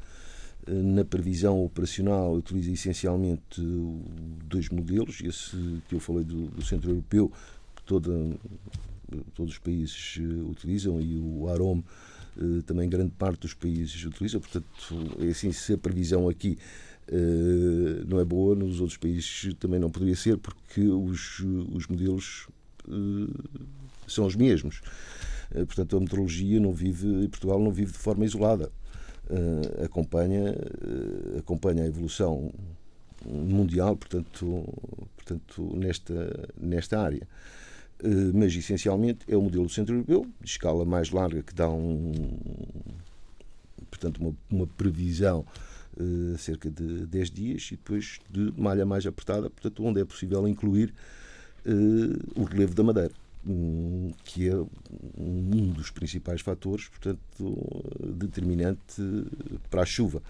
na 0.67 1.03
previsão 1.03 1.63
operacional, 1.63 2.33
utiliza 2.33 2.71
essencialmente 2.71 3.61
dois 4.45 4.69
modelos, 4.69 5.19
esse 5.21 5.81
que 5.89 5.95
eu 5.95 5.99
falei 5.99 6.23
do, 6.23 6.47
do 6.47 6.63
Centro 6.63 6.91
Europeu, 6.91 7.31
que 7.75 7.83
toda, 7.83 8.11
todos 9.33 9.53
os 9.53 9.59
países 9.59 10.17
eh, 10.19 10.49
utilizam, 10.49 11.01
e 11.01 11.17
o 11.17 11.49
AROM, 11.49 11.83
eh, 12.37 12.61
também 12.65 12.87
grande 12.89 13.11
parte 13.11 13.41
dos 13.41 13.53
países 13.53 14.05
utiliza, 14.05 14.39
portanto, 14.39 14.65
é 15.19 15.27
assim, 15.27 15.51
se 15.51 15.73
a 15.73 15.77
previsão 15.77 16.29
aqui 16.29 16.57
não 18.07 18.17
é 18.17 18.23
boa, 18.23 18.55
nos 18.55 18.79
outros 18.79 18.97
países 18.97 19.53
também 19.59 19.77
não 19.77 19.91
poderia 19.91 20.15
ser, 20.15 20.37
porque 20.37 20.87
os, 20.87 21.41
os 21.73 21.85
modelos 21.85 22.47
são 24.13 24.25
os 24.25 24.35
mesmos. 24.35 24.81
Eh, 25.53 25.65
portanto, 25.65 25.97
a 25.97 25.99
meteorologia 25.99 26.59
não 26.59 26.73
vive, 26.73 27.27
Portugal 27.29 27.59
não 27.59 27.71
vive 27.71 27.91
de 27.91 27.97
forma 27.97 28.25
isolada. 28.25 28.71
Uh, 29.29 29.85
acompanha, 29.85 30.51
uh, 30.51 31.39
acompanha 31.39 31.83
a 31.83 31.87
evolução 31.87 32.51
mundial, 33.25 33.95
portanto, 33.95 34.65
portanto 35.15 35.75
nesta, 35.77 36.49
nesta 36.59 36.99
área. 36.99 37.25
Uh, 38.03 38.31
mas, 38.33 38.53
essencialmente, 38.53 39.19
é 39.27 39.37
o 39.37 39.41
modelo 39.41 39.69
centro-europeu, 39.69 40.27
de 40.41 40.49
escala 40.49 40.83
mais 40.83 41.09
larga, 41.09 41.41
que 41.41 41.53
dá 41.53 41.69
um, 41.69 42.11
portanto, 43.89 44.17
uma, 44.17 44.35
uma 44.51 44.67
previsão 44.67 45.45
cerca 46.39 46.71
de 46.71 47.05
10 47.05 47.29
dias 47.29 47.69
e 47.71 47.75
depois 47.75 48.19
de 48.27 48.51
malha 48.57 48.83
mais 48.83 49.05
apertada, 49.05 49.47
portanto, 49.47 49.85
onde 49.85 50.01
é 50.01 50.05
possível 50.05 50.47
incluir 50.47 50.91
o 52.35 52.43
relevo 52.45 52.73
da 52.73 52.81
Madeira 52.81 53.13
que 54.23 54.49
é 54.49 54.55
um 55.17 55.71
dos 55.71 55.89
principais 55.89 56.41
fatores, 56.41 56.87
portanto, 56.87 57.83
determinante 57.99 59.01
para 59.69 59.81
a 59.81 59.85
chuva. 59.85 60.21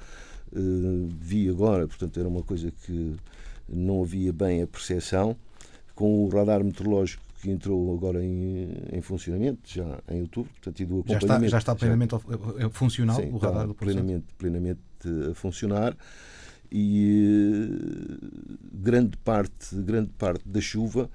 Eh, 0.52 1.08
vi 1.20 1.50
agora, 1.50 1.88
portanto, 1.88 2.20
era 2.20 2.28
uma 2.28 2.44
coisa 2.44 2.72
que 2.72 3.16
não 3.70 4.02
havia 4.02 4.34
bem 4.34 4.62
a 4.62 4.68
percepção, 4.68 5.36
com 5.96 6.26
o 6.26 6.30
radar 6.30 6.64
meteorológico 6.64 7.24
que 7.42 7.52
entrou 7.52 7.94
agora 7.94 8.24
em, 8.24 8.70
em 8.92 9.02
funcionamento, 9.02 9.62
já 9.66 10.00
em 10.10 10.22
outubro, 10.22 10.52
portanto, 10.54 10.80
e 10.80 10.86
do 10.86 11.00
acompanhamento. 11.00 11.28
Já 11.28 11.36
está, 11.36 11.48
já 11.48 11.58
está 11.58 11.76
plenamente 11.76 12.16
já, 12.58 12.70
funcional 12.70 13.16
sim, 13.18 13.30
o 13.32 13.38
radar 13.38 13.68
do 13.68 13.76
plenamente, 13.76 14.26
plenamente 14.38 14.80
a 15.30 15.36
funcionar 15.36 15.96
e 16.72 17.70
eh, 17.70 18.28
grande 18.74 19.18
parte, 19.18 19.76
grande 19.76 20.10
parte 20.18 20.48
da 20.48 20.62
chuva 20.62 21.10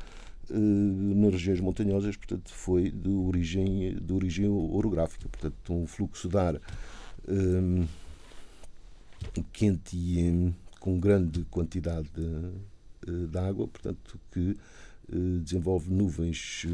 nas 0.50 1.33
regiões 1.33 1.61
montanhosas, 1.61 2.17
portanto, 2.17 2.50
foi 2.52 2.90
de 2.90 3.11
origem, 3.11 3.97
de 4.00 4.12
origem 4.12 4.49
orográfica, 4.49 5.28
portanto, 5.28 5.73
um 5.73 5.87
fluxo 5.87 6.28
de 6.28 6.37
ar 6.37 6.61
um, 7.28 7.83
eh, 7.83 9.45
quente 9.52 9.97
e 9.97 10.31
um, 10.31 10.55
com 10.81 10.99
grande 10.99 11.45
quantidade 11.50 12.09
de, 12.14 12.50
eh, 13.07 13.26
de, 13.26 13.38
água, 13.38 13.69
portanto, 13.69 14.19
que 14.33 14.57
uh, 15.12 15.40
desenvolve 15.40 15.90
nuvens 15.93 16.67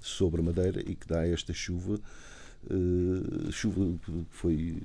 sobre 0.00 0.40
a 0.40 0.44
madeira 0.44 0.80
e 0.80 0.94
que 0.94 1.06
dá 1.06 1.26
esta 1.26 1.52
chuva, 1.52 2.00
uh, 2.64 3.52
chuva 3.52 3.98
que 4.04 4.24
foi 4.30 4.82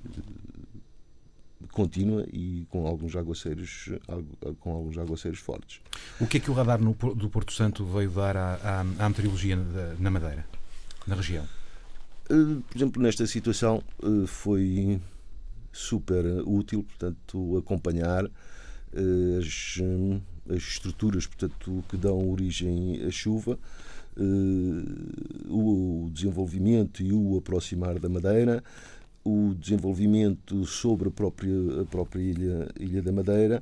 contínua 1.71 2.25
e 2.31 2.65
com 2.69 2.85
alguns 2.85 3.15
aguaceiros 3.15 3.89
com 4.59 4.71
alguns 4.71 4.97
aguaceiros 4.97 5.39
fortes. 5.39 5.81
O 6.19 6.27
que 6.27 6.37
é 6.37 6.39
que 6.39 6.51
o 6.51 6.53
radar 6.53 6.79
no, 6.79 6.93
do 6.93 7.29
Porto 7.29 7.51
Santo 7.51 7.85
veio 7.85 8.11
dar 8.11 8.37
à, 8.37 8.55
à, 8.55 8.79
à 9.05 9.09
meteorologia 9.09 9.55
na 9.99 10.09
Madeira, 10.11 10.45
na 11.07 11.15
região? 11.15 11.45
Eh, 12.29 12.61
por 12.69 12.77
exemplo, 12.77 13.01
nesta 13.01 13.25
situação 13.25 13.81
eh, 14.03 14.27
foi 14.27 14.99
super 15.71 16.25
útil, 16.45 16.83
portanto, 16.83 17.57
acompanhar 17.57 18.25
eh, 18.25 19.39
as, 19.39 19.79
as 20.49 20.63
estruturas, 20.63 21.25
portanto, 21.25 21.83
que 21.89 21.97
dão 21.97 22.29
origem 22.29 23.03
à 23.05 23.11
chuva, 23.11 23.57
o 25.47 26.09
desenvolvimento 26.11 27.03
e 27.03 27.13
o 27.13 27.37
aproximar 27.37 27.99
da 27.99 28.09
Madeira, 28.09 28.63
o 29.27 29.53
desenvolvimento 29.53 30.65
sobre 30.65 31.09
a 31.09 31.11
própria, 31.11 31.81
a 31.81 31.85
própria 31.85 32.21
ilha, 32.21 32.69
ilha 32.79 33.01
da 33.01 33.11
Madeira, 33.11 33.61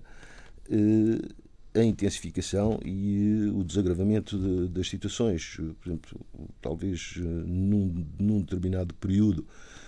eh, 0.69 1.79
a 1.79 1.83
intensificação 1.83 2.79
e 2.85 3.51
o 3.51 3.63
desagravamento 3.63 4.37
de, 4.37 4.67
das 4.67 4.87
situações. 4.87 5.57
Por 5.81 5.89
exemplo, 5.89 6.21
talvez 6.61 7.15
eh, 7.17 7.21
num, 7.21 8.05
num, 8.19 8.41
determinado 8.41 8.93
período, 8.93 9.43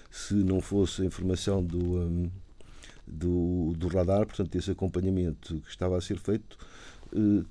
se 0.09 0.33
não 0.33 0.59
fosse 0.61 1.03
a 1.03 1.05
informação 1.05 1.63
do, 1.63 1.99
um, 1.99 2.31
do, 3.05 3.73
do, 3.77 3.87
radar, 3.87 4.25
portanto, 4.25 4.55
esse 4.55 4.71
acompanhamento 4.71 5.59
que 5.59 5.69
estava 5.69 5.95
a 5.95 6.01
ser 6.01 6.17
feito, 6.17 6.57
eh, 7.13 7.45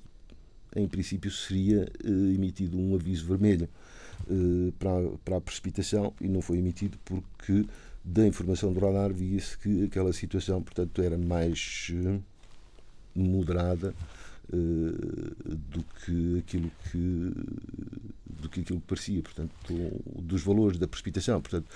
em 0.75 0.87
princípio 0.87 1.31
seria 1.31 1.89
emitido 2.03 2.77
um 2.77 2.93
aviso 2.93 3.25
vermelho 3.25 3.69
para, 4.77 5.17
para 5.23 5.37
a 5.37 5.41
precipitação 5.41 6.13
e 6.19 6.27
não 6.27 6.41
foi 6.41 6.57
emitido 6.57 6.99
porque 7.05 7.65
da 8.07 8.25
informação 8.25 8.71
do 8.71 8.79
radar 8.79 9.13
via-se 9.13 9.57
que 9.57 9.83
aquela 9.83 10.13
situação, 10.13 10.61
portanto, 10.61 11.01
era 11.01 11.17
mais 11.17 11.91
uh, 11.91 12.23
moderada 13.13 13.93
uh, 14.47 15.55
do 15.55 15.83
que 15.83 16.39
aquilo 16.39 16.71
que 16.89 17.33
do 18.39 18.47
que 18.47 18.61
aquilo 18.61 18.79
que 18.79 18.87
parecia, 18.87 19.21
portanto, 19.21 19.51
dos 20.21 20.41
valores 20.41 20.77
da 20.77 20.87
precipitação, 20.87 21.41
portanto, 21.41 21.67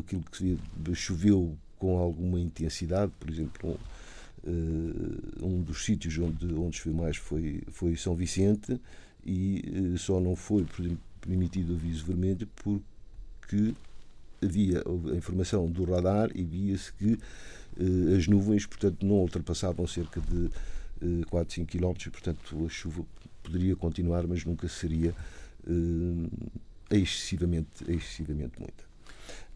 aquilo 0.00 0.24
que 0.32 0.58
choveu 0.94 1.56
com 1.78 1.98
alguma 1.98 2.40
intensidade, 2.40 3.12
por 3.20 3.30
exemplo, 3.30 3.78
uh, 4.42 5.46
um 5.46 5.62
dos 5.62 5.84
sítios 5.84 6.18
onde 6.18 6.52
onde 6.52 6.78
choveu 6.78 6.94
mais 7.00 7.16
foi 7.16 7.62
foi 7.70 7.94
São 7.94 8.16
Vicente 8.16 8.80
e 9.24 9.94
só 9.98 10.18
não 10.18 10.34
foi, 10.34 10.64
por 10.64 10.84
exemplo, 10.84 11.04
permitido 11.20 11.74
aviso 11.74 12.04
vermelho 12.04 12.48
porque 12.56 13.72
havia 14.42 14.82
a 14.82 15.16
informação 15.16 15.70
do 15.70 15.84
radar 15.84 16.30
e 16.34 16.44
via-se 16.44 16.92
que 16.94 17.18
eh, 17.78 18.16
as 18.16 18.26
nuvens, 18.26 18.66
portanto, 18.66 19.04
não 19.04 19.16
ultrapassavam 19.16 19.86
cerca 19.86 20.20
de 20.20 20.50
eh, 21.02 21.24
4, 21.28 21.54
5 21.54 21.70
km, 21.70 22.10
portanto, 22.10 22.64
a 22.64 22.68
chuva 22.68 23.04
poderia 23.42 23.76
continuar, 23.76 24.26
mas 24.26 24.44
nunca 24.44 24.68
seria 24.68 25.14
eh, 25.66 26.96
excessivamente, 26.96 27.68
excessivamente 27.88 28.58
muita. 28.58 28.84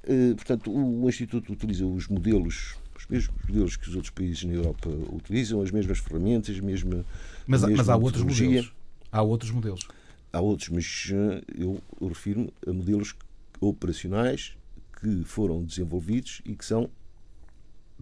Eh, 0.04 0.34
portanto, 0.34 0.70
o 0.70 1.08
Instituto 1.08 1.52
utiliza 1.52 1.86
os 1.86 2.08
modelos 2.08 2.76
os 2.96 3.06
mesmos 3.08 3.36
modelos 3.46 3.76
que 3.76 3.88
os 3.88 3.94
outros 3.94 4.10
países 4.10 4.42
na 4.44 4.54
Europa 4.54 4.88
utilizam, 4.88 5.60
as 5.60 5.70
mesmas 5.70 5.98
ferramentas, 5.98 6.58
mesma, 6.60 7.04
mas, 7.46 7.60
mesma 7.60 7.76
mas 7.76 7.88
há 7.88 7.96
outros 7.96 8.24
modelos. 8.24 8.72
Há 9.12 9.22
outros 9.22 9.50
modelos. 9.50 9.88
Há 10.32 10.40
outros, 10.40 10.68
mas 10.70 11.10
eh, 11.12 11.42
eu 11.58 11.82
refiro-me 12.08 12.50
a 12.66 12.72
modelos 12.72 13.14
operacionais 13.60 14.56
que 15.00 15.24
foram 15.24 15.64
desenvolvidos 15.64 16.40
e 16.44 16.54
que 16.54 16.64
são 16.64 16.90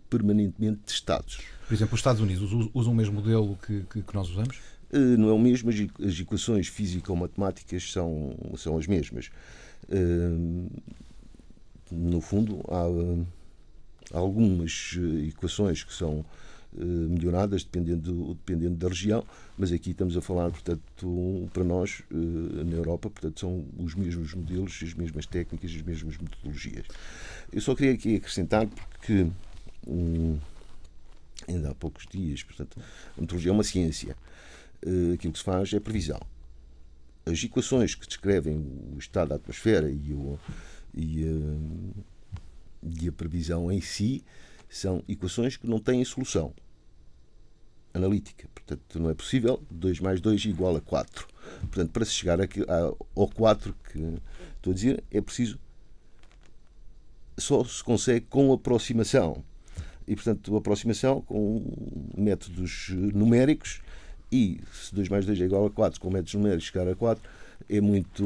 permanentemente 0.08 0.80
testados. 0.86 1.38
Por 1.66 1.74
exemplo, 1.74 1.94
os 1.94 2.00
Estados 2.00 2.20
Unidos 2.20 2.70
usam 2.72 2.92
o 2.92 2.96
mesmo 2.96 3.14
modelo 3.14 3.58
que, 3.66 3.84
que, 3.90 4.02
que 4.02 4.14
nós 4.14 4.28
usamos? 4.28 4.58
Uh, 4.92 5.18
não 5.18 5.28
é 5.28 5.32
o 5.32 5.38
mesmo, 5.38 5.70
as 5.70 6.20
equações 6.20 6.68
físico-matemáticas 6.68 7.90
são, 7.90 8.36
são 8.56 8.78
as 8.78 8.86
mesmas. 8.86 9.30
Uh, 9.88 10.70
no 11.90 12.20
fundo, 12.20 12.60
há, 12.68 14.16
algumas 14.16 14.98
equações 15.26 15.82
que 15.82 15.92
são 15.92 16.24
melhoradas 16.76 17.62
dependendo, 17.64 18.34
dependendo 18.34 18.76
da 18.76 18.88
região, 18.88 19.24
mas 19.56 19.72
aqui 19.72 19.90
estamos 19.90 20.16
a 20.16 20.20
falar, 20.20 20.50
portanto, 20.50 21.48
para 21.52 21.62
nós, 21.62 22.02
na 22.10 22.76
Europa, 22.76 23.08
portanto, 23.08 23.40
são 23.40 23.64
os 23.78 23.94
mesmos 23.94 24.34
modelos, 24.34 24.80
as 24.82 24.94
mesmas 24.94 25.26
técnicas, 25.26 25.70
as 25.70 25.82
mesmas 25.82 26.18
metodologias. 26.18 26.86
Eu 27.52 27.60
só 27.60 27.74
queria 27.74 27.92
aqui 27.92 28.16
acrescentar, 28.16 28.66
porque 28.66 29.26
hum, 29.86 30.38
ainda 31.48 31.70
há 31.70 31.74
poucos 31.74 32.06
dias, 32.06 32.42
portanto, 32.42 32.78
a 33.16 33.20
meteorologia 33.20 33.50
é 33.50 33.54
uma 33.54 33.64
ciência. 33.64 34.16
Aquilo 35.14 35.32
que 35.32 35.38
se 35.38 35.44
faz 35.44 35.72
é 35.72 35.80
previsão. 35.80 36.20
As 37.24 37.42
equações 37.42 37.94
que 37.94 38.06
descrevem 38.06 38.56
o 38.94 38.98
estado 38.98 39.28
da 39.28 39.36
atmosfera 39.36 39.90
e, 39.90 40.12
o, 40.12 40.38
e, 40.94 41.24
a, 41.24 43.02
e 43.02 43.08
a 43.08 43.12
previsão 43.12 43.72
em 43.72 43.80
si 43.80 44.22
são 44.76 45.02
equações 45.08 45.56
que 45.56 45.66
não 45.66 45.78
têm 45.78 46.04
solução 46.04 46.52
analítica. 47.94 48.48
Portanto, 48.52 48.98
não 48.98 49.08
é 49.08 49.14
possível 49.14 49.62
2 49.70 50.00
mais 50.00 50.20
2 50.20 50.46
igual 50.46 50.74
a 50.74 50.80
4. 50.80 51.28
Portanto, 51.60 51.90
para 51.92 52.04
se 52.04 52.12
chegar 52.12 52.38
ao 52.40 53.28
4 53.28 53.74
que 53.92 53.98
estou 54.56 54.72
a 54.72 54.74
dizer, 54.74 55.04
é 55.10 55.20
preciso. 55.20 55.58
Só 57.38 57.64
se 57.64 57.82
consegue 57.84 58.26
com 58.26 58.52
aproximação. 58.52 59.44
E, 60.06 60.14
portanto, 60.14 60.56
aproximação 60.56 61.20
com 61.22 61.64
métodos 62.16 62.88
numéricos. 62.90 63.80
E 64.30 64.60
se 64.72 64.92
2 64.92 65.08
mais 65.08 65.24
2 65.24 65.40
é 65.40 65.44
igual 65.44 65.66
a 65.66 65.70
4, 65.70 66.00
com 66.00 66.10
métodos 66.10 66.34
numéricos 66.34 66.64
chegar 66.64 66.88
a 66.88 66.96
4, 66.96 67.22
é 67.68 67.80
muito, 67.80 68.24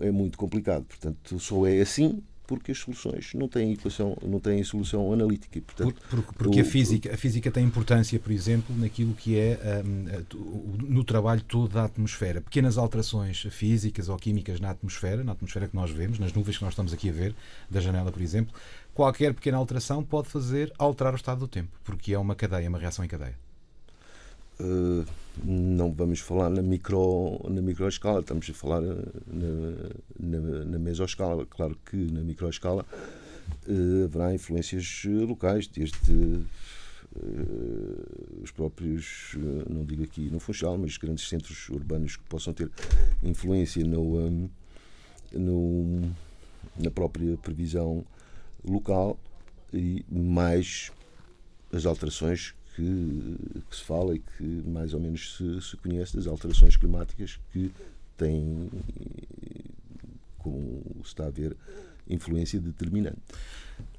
é 0.00 0.10
muito 0.10 0.36
complicado. 0.36 0.84
Portanto, 0.84 1.38
só 1.40 1.66
é 1.66 1.80
assim 1.80 2.22
porque 2.46 2.72
as 2.72 2.78
soluções 2.78 3.32
não 3.34 3.48
têm 3.48 3.72
equação, 3.72 4.16
não 4.22 4.38
têm 4.38 4.62
solução 4.62 5.12
analítica. 5.12 5.60
portanto, 5.60 5.94
Por, 6.08 6.22
porque, 6.22 6.38
porque 6.38 6.60
o, 6.60 6.62
a, 6.62 6.64
física, 6.64 7.14
a 7.14 7.16
física 7.16 7.50
tem 7.50 7.64
importância, 7.64 8.18
por 8.18 8.32
exemplo, 8.32 8.74
naquilo 8.76 9.14
que 9.14 9.38
é 9.38 9.58
um, 9.84 10.86
no 10.88 11.04
trabalho 11.04 11.42
todo 11.42 11.72
da 11.72 11.84
atmosfera. 11.84 12.40
Pequenas 12.40 12.78
alterações 12.78 13.42
físicas 13.50 14.08
ou 14.08 14.16
químicas 14.16 14.60
na 14.60 14.70
atmosfera, 14.70 15.24
na 15.24 15.32
atmosfera 15.32 15.68
que 15.68 15.74
nós 15.74 15.90
vemos, 15.90 16.18
nas 16.18 16.32
nuvens 16.32 16.58
que 16.58 16.64
nós 16.64 16.72
estamos 16.72 16.92
aqui 16.92 17.08
a 17.08 17.12
ver, 17.12 17.34
da 17.70 17.80
janela, 17.80 18.12
por 18.12 18.22
exemplo, 18.22 18.54
qualquer 18.94 19.34
pequena 19.34 19.58
alteração 19.58 20.02
pode 20.02 20.28
fazer 20.28 20.72
alterar 20.78 21.12
o 21.12 21.16
estado 21.16 21.40
do 21.40 21.48
tempo, 21.48 21.70
porque 21.84 22.14
é 22.14 22.18
uma 22.18 22.34
cadeia, 22.34 22.68
uma 22.68 22.78
reação 22.78 23.04
em 23.04 23.08
cadeia. 23.08 23.45
Uh, 24.58 25.04
não 25.44 25.92
vamos 25.92 26.20
falar 26.20 26.48
na 26.48 26.62
micro 26.62 27.38
na 27.50 27.60
microescala 27.60 28.20
estamos 28.20 28.48
a 28.48 28.54
falar 28.54 28.80
na, 28.80 28.94
na, 30.18 30.64
na 30.64 30.78
mesoescala. 30.78 31.44
Claro 31.44 31.76
que 31.84 31.96
na 31.96 32.22
microescala 32.22 32.86
uh, 33.68 34.04
haverá 34.04 34.34
influências 34.34 35.02
locais 35.04 35.66
desde 35.66 36.10
uh, 36.10 36.46
os 38.42 38.50
próprios 38.50 39.36
não 39.68 39.84
digo 39.84 40.04
aqui 40.04 40.30
no 40.30 40.40
Funchal 40.40 40.78
mas 40.78 40.96
grandes 40.96 41.28
centros 41.28 41.68
urbanos 41.68 42.16
que 42.16 42.24
possam 42.24 42.54
ter 42.54 42.70
influência 43.22 43.84
no, 43.84 44.18
um, 44.18 44.48
no 45.34 46.14
na 46.78 46.90
própria 46.90 47.36
previsão 47.36 48.06
local 48.64 49.18
e 49.70 50.02
mais 50.10 50.90
as 51.70 51.84
alterações 51.84 52.55
que, 52.76 53.62
que, 53.70 53.76
se 53.76 53.82
fala 53.82 54.14
e 54.14 54.18
que 54.18 54.44
mais 54.44 54.92
ou 54.92 55.00
menos 55.00 55.36
se, 55.36 55.62
se 55.62 55.76
conhece 55.78 56.14
das 56.14 56.26
alterações 56.26 56.76
climáticas 56.76 57.40
que 57.50 57.72
têm, 58.18 58.70
como 60.38 60.82
se 61.02 61.08
está 61.08 61.26
a 61.26 61.30
ver, 61.30 61.56
influência 62.08 62.60
determinante. 62.60 63.18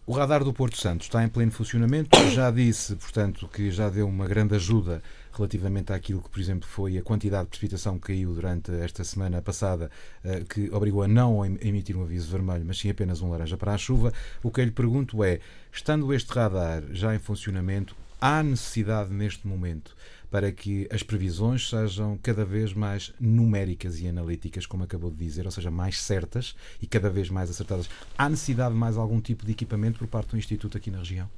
O 0.06 0.14
radar 0.14 0.44
do 0.44 0.54
Porto 0.54 0.78
Santo 0.78 1.02
está 1.02 1.24
em 1.24 1.28
pleno 1.28 1.52
funcionamento. 1.52 2.18
Já 2.32 2.50
disse, 2.52 2.96
portanto, 2.96 3.48
que 3.48 3.70
já 3.72 3.90
deu 3.90 4.08
uma 4.08 4.26
grande 4.26 4.56
ajuda 4.56 5.04
relativamente 5.34 5.92
àquilo 5.92 6.22
que, 6.22 6.30
por 6.30 6.40
exemplo, 6.40 6.68
foi 6.68 6.98
a 6.98 7.02
quantidade 7.02 7.44
de 7.44 7.50
precipitação 7.50 8.00
que 8.00 8.08
caiu 8.08 8.34
durante 8.34 8.72
esta 8.72 9.04
semana 9.04 9.42
passada, 9.42 9.92
eh, 10.24 10.44
que 10.50 10.70
obrigou 10.72 11.04
a 11.04 11.08
não 11.08 11.46
emitir 11.46 11.96
um 11.96 12.04
aviso 12.04 12.32
vermelho, 12.32 12.64
mas 12.66 12.80
sim 12.80 12.90
apenas 12.90 13.22
um 13.22 13.30
laranja 13.30 13.58
para 13.58 13.74
a 13.74 13.78
chuva. 13.78 14.14
O 14.42 14.50
que 14.50 14.62
eu 14.62 14.66
lhe 14.66 14.72
pergunto 14.72 15.24
é, 15.24 15.40
estando 15.72 16.12
este 16.14 16.32
radar 16.32 16.84
já 16.92 17.14
em 17.14 17.20
funcionamento, 17.20 17.96
há 18.20 18.42
necessidade 18.44 19.14
neste 19.14 19.48
momento 19.48 19.96
para 20.30 20.52
que 20.52 20.88
as 20.92 21.04
previsões 21.04 21.70
sejam 21.70 22.18
cada 22.22 22.44
vez 22.44 22.74
mais 22.74 23.14
numéricas 23.20 24.00
e 24.00 24.08
analíticas, 24.08 24.66
como 24.66 24.84
acabou 24.84 25.10
de 25.10 25.18
dizer, 25.18 25.46
ou 25.46 25.52
seja, 25.52 25.72
mais 25.72 26.02
certas 26.02 26.56
e 26.82 26.88
cada 26.88 27.10
vez 27.10 27.30
mais 27.30 27.50
acertadas. 27.50 27.90
Há 28.18 28.30
necessidade 28.30 28.74
de 28.74 28.80
mais 28.80 28.98
algum 28.98 29.22
tipo 29.22 29.46
de 29.46 29.54
equipamento 29.54 30.00
por 30.00 30.08
parte 30.08 30.32
do 30.32 30.38
Instituto 30.38 30.78
aqui 30.78 30.92
na 30.92 31.00
região? 31.00 31.30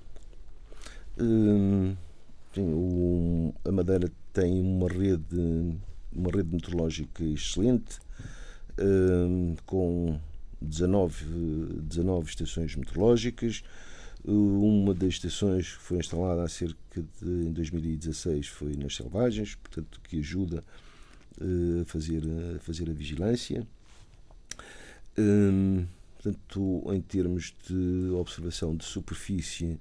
Hum, 1.20 1.96
sim, 2.54 2.74
o, 2.74 3.54
a 3.64 3.72
Madeira 3.72 4.12
tem 4.34 4.60
uma 4.60 4.88
rede, 4.88 5.78
uma 6.12 6.32
rede 6.32 6.52
meteorológica 6.52 7.24
excelente, 7.24 8.00
hum, 8.80 9.56
com 9.66 10.20
19, 10.62 11.26
19 11.84 12.30
estações 12.30 12.76
meteorológicas 12.76 13.64
uma 14.26 14.94
das 14.94 15.14
estações 15.14 15.74
que 15.74 15.82
foi 15.82 15.98
instalada 15.98 16.44
há 16.44 16.50
cerca 16.50 16.76
de 17.22 17.30
em 17.48 17.52
2016 17.52 18.48
foi 18.48 18.76
nas 18.76 18.96
Selvagens, 18.96 19.56
portanto 19.56 20.00
que 20.02 20.20
ajuda 20.20 20.64
uh, 21.40 21.82
a 21.82 21.86
fazer 21.86 22.24
a 22.56 22.60
fazer 22.60 22.90
a 22.90 22.94
vigilância. 22.94 23.66
Um, 25.18 25.86
portanto, 26.16 26.84
em 26.94 27.02
termos 27.02 27.54
de 27.68 28.12
observação 28.12 28.76
de 28.76 28.86
superfície, 28.86 29.80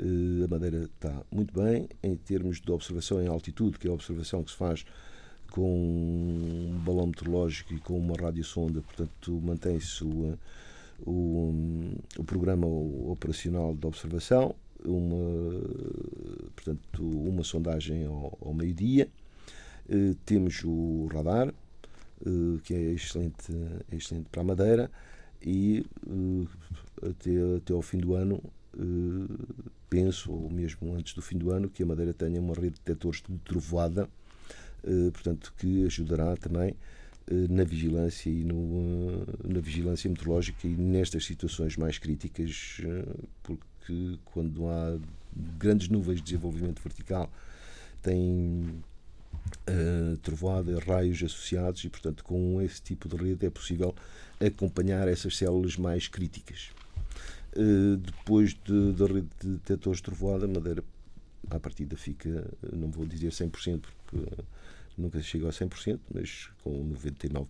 uh, 0.00 0.44
a 0.44 0.48
Madeira 0.48 0.84
está 0.84 1.22
muito 1.30 1.52
bem. 1.60 1.88
Em 2.02 2.16
termos 2.16 2.60
de 2.60 2.70
observação 2.70 3.20
em 3.20 3.26
altitude, 3.26 3.78
que 3.78 3.88
é 3.88 3.90
a 3.90 3.94
observação 3.94 4.44
que 4.44 4.52
se 4.52 4.56
faz 4.56 4.84
com 5.50 5.68
um 5.70 6.78
balão 6.84 7.08
meteorológico 7.08 7.74
e 7.74 7.78
com 7.78 7.98
uma 7.98 8.16
radiosonda, 8.16 8.80
portanto 8.80 9.40
mantém-se 9.42 10.02
o 10.02 10.38
o, 11.04 11.52
o 12.18 12.24
programa 12.24 12.66
operacional 12.66 13.74
de 13.74 13.86
observação, 13.86 14.54
uma, 14.84 15.60
portanto, 16.54 17.02
uma 17.04 17.44
sondagem 17.44 18.04
ao, 18.06 18.36
ao 18.40 18.54
meio-dia, 18.54 19.08
eh, 19.88 20.14
temos 20.24 20.62
o 20.64 21.08
radar, 21.12 21.48
eh, 21.48 22.60
que 22.64 22.74
é 22.74 22.92
excelente, 22.92 23.52
é 23.90 23.96
excelente 23.96 24.28
para 24.30 24.40
a 24.42 24.44
Madeira, 24.44 24.90
e 25.44 25.84
eh, 26.06 27.08
até, 27.10 27.56
até 27.56 27.72
ao 27.72 27.82
fim 27.82 27.98
do 27.98 28.14
ano, 28.14 28.42
eh, 28.78 29.34
penso, 29.88 30.32
ou 30.32 30.50
mesmo 30.50 30.94
antes 30.94 31.14
do 31.14 31.22
fim 31.22 31.36
do 31.38 31.50
ano, 31.50 31.68
que 31.68 31.82
a 31.82 31.86
Madeira 31.86 32.14
tenha 32.14 32.40
uma 32.40 32.54
rede 32.54 32.70
de 32.70 32.80
detectores 32.80 33.22
de 33.28 33.36
trovoada, 33.38 34.08
eh, 34.84 35.10
portanto, 35.12 35.52
que 35.58 35.84
ajudará 35.84 36.36
também 36.36 36.74
na 37.30 37.64
vigilância 37.64 38.28
e 38.30 38.44
no, 38.44 39.24
eh, 39.44 39.52
na 39.52 39.60
vigilância 39.60 40.08
meteorológica 40.08 40.66
e 40.66 40.70
nestas 40.70 41.24
situações 41.24 41.76
mais 41.76 41.98
críticas, 41.98 42.80
eh, 42.84 43.14
porque 43.42 44.18
quando 44.24 44.68
há 44.68 44.98
grandes 45.58 45.88
nuvens 45.88 46.16
de 46.16 46.24
desenvolvimento 46.24 46.82
vertical 46.82 47.30
tem 48.02 48.82
uh, 49.68 50.16
trovoada, 50.18 50.78
raios 50.80 51.22
associados 51.22 51.84
e, 51.84 51.88
portanto, 51.88 52.24
com 52.24 52.60
esse 52.60 52.82
tipo 52.82 53.08
de 53.08 53.16
rede 53.16 53.46
é 53.46 53.50
possível 53.50 53.94
acompanhar 54.44 55.08
essas 55.08 55.36
células 55.36 55.76
mais 55.76 56.08
críticas. 56.08 56.70
Uh, 57.56 57.96
depois 57.96 58.54
da 58.54 59.06
de, 59.06 59.12
rede 59.12 59.28
de 59.40 59.48
detectores 59.50 59.98
de 59.98 60.02
trovoada, 60.02 60.46
Madeira, 60.48 60.82
à 61.50 61.60
partida, 61.60 61.96
fica, 61.96 62.50
não 62.72 62.90
vou 62.90 63.06
dizer 63.06 63.30
100%, 63.30 63.82
porque 64.04 64.26
nunca 64.96 65.20
chegou 65.22 65.48
a 65.48 65.52
100%, 65.52 66.00
mas 66.12 66.48
com 66.62 66.92
99% 66.94 67.46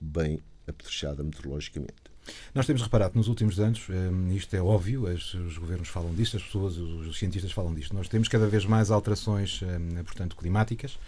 bem 0.00 0.40
apetrechada 0.66 1.22
meteorologicamente. 1.22 2.08
Nós 2.54 2.66
temos 2.66 2.82
reparado 2.82 3.16
nos 3.16 3.28
últimos 3.28 3.58
anos, 3.58 3.86
hum, 3.88 4.32
isto 4.32 4.54
é 4.54 4.60
óbvio, 4.60 5.04
os 5.04 5.58
governos 5.58 5.88
falam 5.88 6.14
disto, 6.14 6.36
as 6.36 6.42
pessoas, 6.42 6.76
os 6.76 7.18
cientistas 7.18 7.52
falam 7.52 7.74
disto, 7.74 7.94
nós 7.94 8.08
temos 8.08 8.28
cada 8.28 8.46
vez 8.46 8.64
mais 8.64 8.90
alterações, 8.90 9.62
hum, 9.62 10.02
portanto, 10.04 10.36
climáticas, 10.36 10.98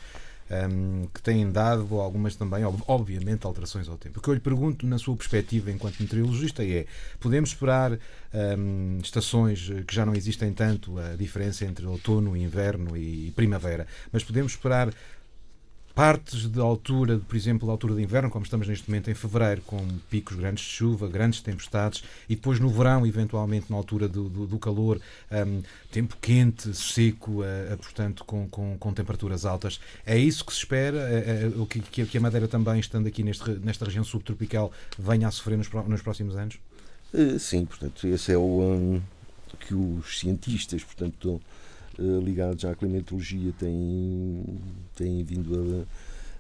hum, 0.51 1.07
que 1.13 1.23
têm 1.23 1.51
dado 1.51 2.01
algumas 2.01 2.37
também, 2.37 2.65
obviamente, 2.87 3.47
alterações 3.47 3.89
ao 3.89 3.99
tempo. 3.99 4.19
O 4.19 4.23
que 4.23 4.29
eu 4.29 4.35
lhe 4.35 4.41
pergunto, 4.41 4.87
na 4.87 4.99
sua 4.99 5.17
perspectiva 5.17 5.71
enquanto 5.71 6.01
meteorologista, 6.01 6.65
é: 6.65 6.87
podemos 7.19 7.51
esperar 7.51 7.99
estações 9.03 9.69
que 9.87 9.95
já 9.95 10.07
não 10.07 10.15
existem 10.15 10.53
tanto, 10.53 10.99
a 10.99 11.17
diferença 11.17 11.65
entre 11.65 11.85
outono, 11.85 12.37
inverno 12.37 12.97
e 12.97 13.33
primavera, 13.33 13.87
mas 14.13 14.23
podemos 14.23 14.53
esperar 14.53 14.93
partes 15.95 16.47
de 16.49 16.61
altura, 16.61 17.19
por 17.19 17.37
exemplo, 17.37 17.67
da 17.67 17.73
altura 17.73 17.95
de 17.95 18.03
inverno, 18.03 18.31
como 18.31 18.45
estamos 18.45 18.67
neste 18.69 18.89
momento 18.89 19.11
em 19.11 19.15
fevereiro, 19.15 19.61
com 19.63 19.87
picos 20.09 20.37
grandes 20.37 20.65
de 20.65 20.71
chuva, 20.71 21.09
grandes 21.09 21.41
tempestades, 21.41 22.03
e 22.29 22.35
depois 22.35 22.61
no 22.61 22.69
verão, 22.69 23.07
eventualmente 23.07 23.67
na 23.71 23.77
altura 23.77 24.09
do, 24.09 24.29
do, 24.29 24.47
do 24.47 24.59
calor, 24.59 25.01
um, 25.31 25.63
tempo 25.91 26.17
quente, 26.21 26.75
seco, 26.75 27.43
uh, 27.43 27.75
uh, 27.75 27.77
portanto, 27.79 28.25
com, 28.25 28.49
com, 28.49 28.79
com, 28.79 28.93
temperaturas 28.93 29.45
altas. 29.45 29.81
É 30.07 30.17
isso 30.17 30.45
que 30.45 30.53
se 30.53 30.61
espera? 30.61 30.99
Uh, 31.57 31.67
que, 31.67 31.81
que, 32.07 32.19
a 32.19 32.21
Madeira 32.21 32.49
também, 32.49 32.79
estando 32.79 33.07
aqui 33.07 33.23
neste, 33.23 33.51
nesta 33.51 33.85
região 33.85 34.05
subtropical, 34.05 34.73
venha 34.99 35.29
a 35.29 35.31
sofrer 35.31 35.59
nos, 35.59 35.71
nos 35.71 36.03
próximos 36.03 36.37
anos? 36.37 36.59
Sim, 37.41 37.65
portanto, 37.65 38.07
esse 38.07 38.33
é 38.33 38.39
o 38.39 38.61
um, 38.63 39.03
que 39.67 39.75
os 39.75 40.21
cientistas, 40.21 40.85
portanto, 40.85 41.41
ligados 42.23 42.65
à 42.65 42.75
climatologia 42.75 43.53
têm, 43.59 44.45
têm 44.95 45.23
vindo 45.23 45.87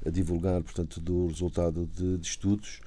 a, 0.04 0.08
a 0.08 0.10
divulgar, 0.10 0.62
portanto, 0.62 1.00
do 1.00 1.26
resultado 1.26 1.88
de, 1.96 2.18
de 2.18 2.26
estudos. 2.26 2.80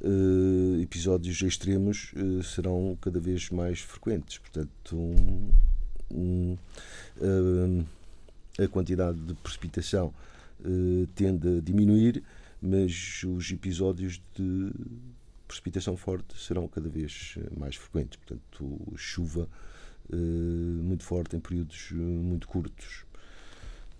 Uh, 0.00 0.80
episódios 0.82 1.40
extremos 1.40 2.12
uh, 2.14 2.42
serão 2.42 2.96
cada 3.00 3.20
vez 3.20 3.50
mais 3.50 3.80
frequentes. 3.80 4.38
Portanto, 4.38 4.96
um, 4.96 5.50
um, 6.10 6.58
uh, 7.18 7.84
a 8.62 8.68
quantidade 8.68 9.18
de 9.18 9.34
precipitação 9.34 10.12
tende 11.14 11.58
a 11.58 11.60
diminuir, 11.60 12.22
mas 12.62 13.22
os 13.24 13.50
episódios 13.50 14.22
de 14.34 14.70
precipitação 15.46 15.94
forte 15.94 16.38
serão 16.38 16.66
cada 16.68 16.88
vez 16.88 17.34
mais 17.58 17.76
frequentes. 17.76 18.18
Portanto, 18.18 18.78
chuva 18.96 19.46
muito 20.10 21.04
forte 21.04 21.36
em 21.36 21.40
períodos 21.40 21.90
muito 21.92 22.46
curtos. 22.46 23.04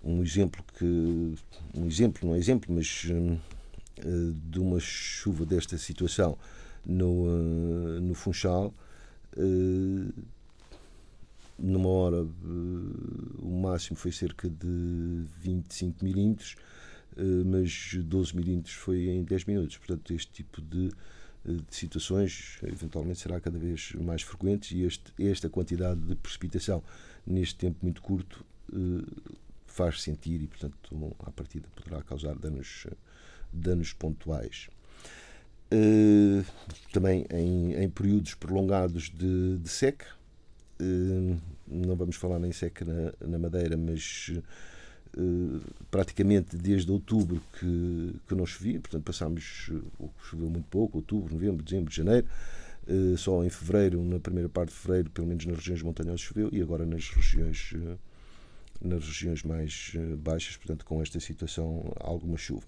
Um 0.03 0.23
exemplo 0.23 0.63
que 0.79 1.35
um 1.75 1.87
exemplo 1.87 2.29
não 2.29 2.35
é 2.35 2.39
exemplo, 2.39 2.75
mas 2.75 3.07
eh, 3.99 4.33
de 4.51 4.59
uma 4.59 4.81
chuva 4.81 5.47
desta 5.47 5.79
situação 5.79 6.37
no, 6.85 7.27
eh, 7.29 8.01
no 8.01 8.15
Funchal. 8.15 8.75
Eh, 9.37 10.13
numa 11.57 11.89
hora, 11.89 12.27
o 13.39 13.61
máximo 13.63 13.97
foi 13.97 14.11
cerca 14.11 14.49
de 14.51 15.25
25 15.41 16.05
milímetros, 16.05 16.57
mas 17.47 17.95
12 17.95 18.35
milímetros 18.35 18.75
foi 18.75 19.09
em 19.09 19.23
10 19.23 19.45
minutos. 19.45 19.77
Portanto, 19.77 20.13
este 20.13 20.33
tipo 20.33 20.61
de, 20.61 20.91
de 21.45 21.77
situações 21.77 22.59
eventualmente 22.63 23.19
será 23.19 23.39
cada 23.41 23.59
vez 23.59 23.93
mais 23.93 24.23
frequente 24.23 24.77
e 24.77 24.85
este, 24.85 25.13
esta 25.19 25.49
quantidade 25.49 26.01
de 26.01 26.15
precipitação 26.15 26.83
neste 27.27 27.57
tempo 27.57 27.79
muito 27.83 28.01
curto 28.01 28.45
faz 29.67 30.03
sentir 30.03 30.41
e, 30.41 30.47
portanto, 30.47 31.17
à 31.21 31.31
partida 31.31 31.69
poderá 31.75 32.03
causar 32.03 32.35
danos 32.37 32.87
danos 33.55 33.93
pontuais. 33.93 34.69
Uh, 35.73 36.45
também 36.93 37.27
em, 37.31 37.75
em, 37.75 37.89
períodos 37.89 38.35
prolongados 38.35 39.11
de, 39.11 39.59
de 39.59 39.69
seca, 39.69 40.07
não 41.67 41.97
vamos 41.97 42.17
falar 42.17 42.39
nem 42.39 42.53
seca 42.53 42.85
na, 42.85 43.13
na 43.27 43.39
Madeira, 43.39 43.77
mas 43.77 44.33
praticamente 45.91 46.57
desde 46.57 46.91
outubro 46.91 47.41
que, 47.59 48.15
que 48.27 48.35
não 48.35 48.45
chovia, 48.47 48.81
portanto 48.81 49.05
passámos, 49.05 49.71
choveu 50.23 50.51
muito 50.51 50.67
pouco, 50.69 50.99
outubro, 50.99 51.33
novembro, 51.35 51.63
dezembro, 51.63 51.93
janeiro, 51.93 52.27
só 53.17 53.45
em 53.45 53.49
fevereiro, 53.49 54.03
na 54.05 54.19
primeira 54.19 54.49
parte 54.49 54.71
de 54.71 54.77
fevereiro, 54.77 55.11
pelo 55.11 55.27
menos 55.27 55.47
nas 55.47 55.57
regiões 55.57 55.83
montanhosas 55.83 56.21
choveu 56.21 56.49
e 56.53 56.61
agora 56.61 56.85
nas 56.85 57.09
regiões 57.11 57.75
nas 58.81 59.05
regiões 59.05 59.43
mais 59.43 59.93
baixas, 60.19 60.57
portanto 60.57 60.85
com 60.85 61.01
esta 61.01 61.19
situação 61.21 61.93
alguma 62.01 62.37
chuva. 62.37 62.65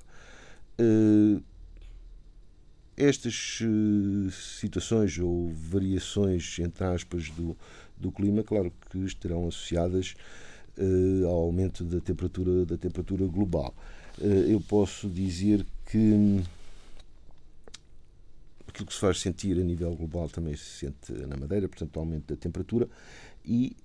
Estas 2.97 3.59
situações 4.33 5.19
ou 5.19 5.51
variações, 5.51 6.59
entre 6.61 6.85
aspas, 6.85 7.29
do, 7.31 7.55
do 7.99 8.11
clima, 8.11 8.43
claro 8.43 8.73
que 8.91 8.99
estarão 8.99 9.47
associadas 9.47 10.15
uh, 10.79 11.27
ao 11.27 11.45
aumento 11.45 11.85
da 11.85 12.01
temperatura, 12.01 12.65
da 12.65 12.77
temperatura 12.77 13.27
global. 13.27 13.75
eu 14.21 14.61
posso 14.61 15.09
dizer 15.09 15.65
que 15.87 16.43
aquilo 18.69 18.87
que 18.87 18.95
se 18.95 19.01
faz 19.01 19.21
sentir 19.21 19.59
a 19.59 19.65
nível 19.65 19.95
global 19.95 20.29
também 20.29 20.57
se 20.57 20.65
sente 20.65 21.12
na 21.27 21.37
Madeira, 21.37 21.69
portanto, 21.69 21.97
o 21.97 22.01
aumento 22.01 22.35
da 22.35 22.37
temperatura. 22.37 22.89
E 23.45 23.77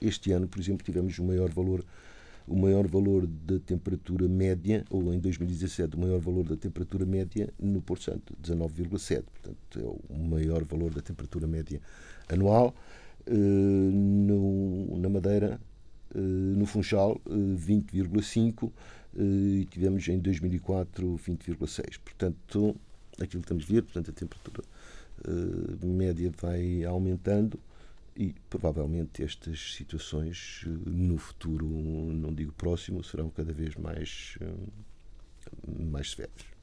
este 0.00 0.32
ano, 0.32 0.48
por 0.48 0.60
exemplo, 0.60 0.84
tivemos 0.84 1.18
o 1.18 1.24
maior 1.24 1.50
valor 1.50 1.84
o 2.48 2.56
maior 2.56 2.86
valor 2.86 3.26
da 3.26 3.58
temperatura 3.58 4.26
média, 4.26 4.84
ou 4.90 5.12
em 5.12 5.20
2017, 5.20 5.96
o 5.96 6.00
maior 6.00 6.18
valor 6.18 6.44
da 6.44 6.56
temperatura 6.56 7.04
média 7.04 7.52
no 7.58 7.82
Porto 7.82 8.04
Santo, 8.04 8.34
19,7. 8.42 9.22
Portanto, 9.22 9.78
é 9.78 10.14
o 10.14 10.18
maior 10.18 10.64
valor 10.64 10.92
da 10.94 11.02
temperatura 11.02 11.46
média 11.46 11.80
anual. 12.28 12.74
Uh, 13.28 13.32
no, 13.32 14.98
na 14.98 15.08
Madeira, 15.08 15.60
uh, 16.14 16.18
no 16.18 16.64
Funchal, 16.64 17.20
uh, 17.26 17.56
20,5 17.56 18.72
e 19.16 19.66
tivemos 19.70 20.06
em 20.08 20.18
2004 20.18 21.18
20,6. 21.26 21.98
Portanto, 21.98 22.76
aquilo 23.20 23.42
estamos 23.42 23.64
a 23.64 23.66
ver, 23.66 23.82
portanto, 23.82 24.10
a 24.10 24.14
temperatura 24.14 24.62
média 25.82 26.30
vai 26.40 26.84
aumentando 26.84 27.58
e 28.18 28.34
provavelmente 28.50 29.22
estas 29.22 29.74
situações 29.74 30.64
eh, 30.66 30.70
no 30.86 31.16
futuro, 31.16 31.66
não 31.66 32.34
digo 32.34 32.52
próximo, 32.52 33.02
serão 33.04 33.30
cada 33.30 33.52
vez 33.52 33.76
mais, 33.76 34.36
eh, 34.40 34.52
mais 35.68 36.10
severas. 36.10 36.57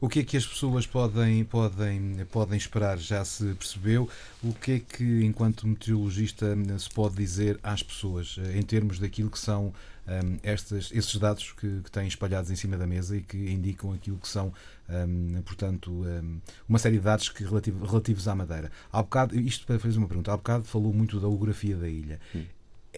O 0.00 0.08
que 0.08 0.20
é 0.20 0.24
que 0.24 0.36
as 0.36 0.46
pessoas 0.46 0.86
podem, 0.86 1.44
podem, 1.44 2.26
podem 2.30 2.56
esperar? 2.56 2.98
Já 2.98 3.24
se 3.24 3.54
percebeu? 3.54 4.08
O 4.42 4.52
que 4.52 4.72
é 4.72 4.78
que, 4.80 5.24
enquanto 5.24 5.66
meteorologista, 5.66 6.46
se 6.78 6.90
pode 6.90 7.16
dizer 7.16 7.58
às 7.62 7.82
pessoas 7.82 8.36
eh, 8.38 8.58
em 8.58 8.62
termos 8.62 8.98
daquilo 8.98 9.30
que 9.30 9.38
são 9.38 9.72
um, 10.06 10.38
estes, 10.42 10.90
esses 10.92 11.16
dados 11.16 11.52
que, 11.52 11.80
que 11.82 11.90
têm 11.90 12.06
espalhados 12.06 12.50
em 12.50 12.56
cima 12.56 12.76
da 12.76 12.86
mesa 12.86 13.16
e 13.16 13.22
que 13.22 13.36
indicam 13.50 13.92
aquilo 13.92 14.18
que 14.18 14.28
são, 14.28 14.52
um, 14.88 15.42
portanto, 15.42 15.90
um, 15.90 16.40
uma 16.68 16.78
série 16.78 16.98
de 16.98 17.04
dados 17.04 17.28
que 17.28 17.42
relativo, 17.44 17.84
relativos 17.84 18.28
à 18.28 18.34
Madeira. 18.34 18.70
Há 18.92 19.02
bocado, 19.02 19.38
isto 19.38 19.66
para 19.66 19.78
fazer 19.78 19.98
uma 19.98 20.08
pergunta, 20.08 20.32
há 20.32 20.36
bocado 20.36 20.64
falou 20.64 20.92
muito 20.92 21.18
da 21.18 21.26
orografia 21.26 21.76
da 21.76 21.88
ilha. 21.88 22.20
Hum. 22.34 22.44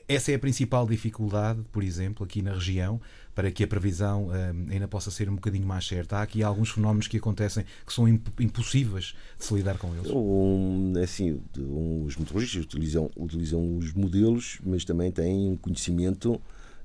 Essa 0.09 0.31
é 0.31 0.37
a 0.37 0.39
principal 0.39 0.87
dificuldade, 0.87 1.61
por 1.73 1.83
exemplo, 1.83 2.25
aqui 2.25 2.41
na 2.41 2.53
região, 2.53 3.01
para 3.35 3.51
que 3.51 3.65
a 3.65 3.67
previsão 3.67 4.29
um, 4.29 4.71
ainda 4.71 4.87
possa 4.87 5.11
ser 5.11 5.29
um 5.29 5.35
bocadinho 5.35 5.67
mais 5.67 5.87
certa. 5.87 6.19
Há 6.19 6.23
aqui 6.23 6.45
alguns 6.45 6.71
fenómenos 6.71 7.09
que 7.09 7.17
acontecem 7.17 7.65
que 7.85 7.93
são 7.93 8.07
imp 8.09 8.29
impossíveis 8.39 9.17
de 9.37 9.45
se 9.45 9.55
lidar 9.55 9.79
com 9.79 9.93
eles. 9.95 10.11
Um, 10.11 10.93
assim, 11.03 11.41
um, 11.59 12.05
os 12.05 12.17
meteorologistas 12.17 12.65
utilizam, 12.65 13.11
utilizam 13.17 13.77
os 13.77 13.93
modelos, 13.93 14.59
mas 14.65 14.85
também 14.85 15.11
têm 15.11 15.51
um 15.51 15.57
conhecimento 15.57 16.41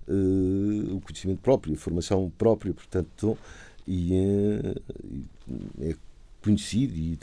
uh, 0.07 0.95
o 0.95 1.01
conhecimento 1.01 1.39
próprio, 1.41 1.75
formação 1.75 2.31
própria, 2.37 2.73
portanto, 2.73 3.37
e 3.87 4.13
é, 4.13 5.89
é 5.89 5.95
conhecido 6.41 6.95
e, 6.95 7.19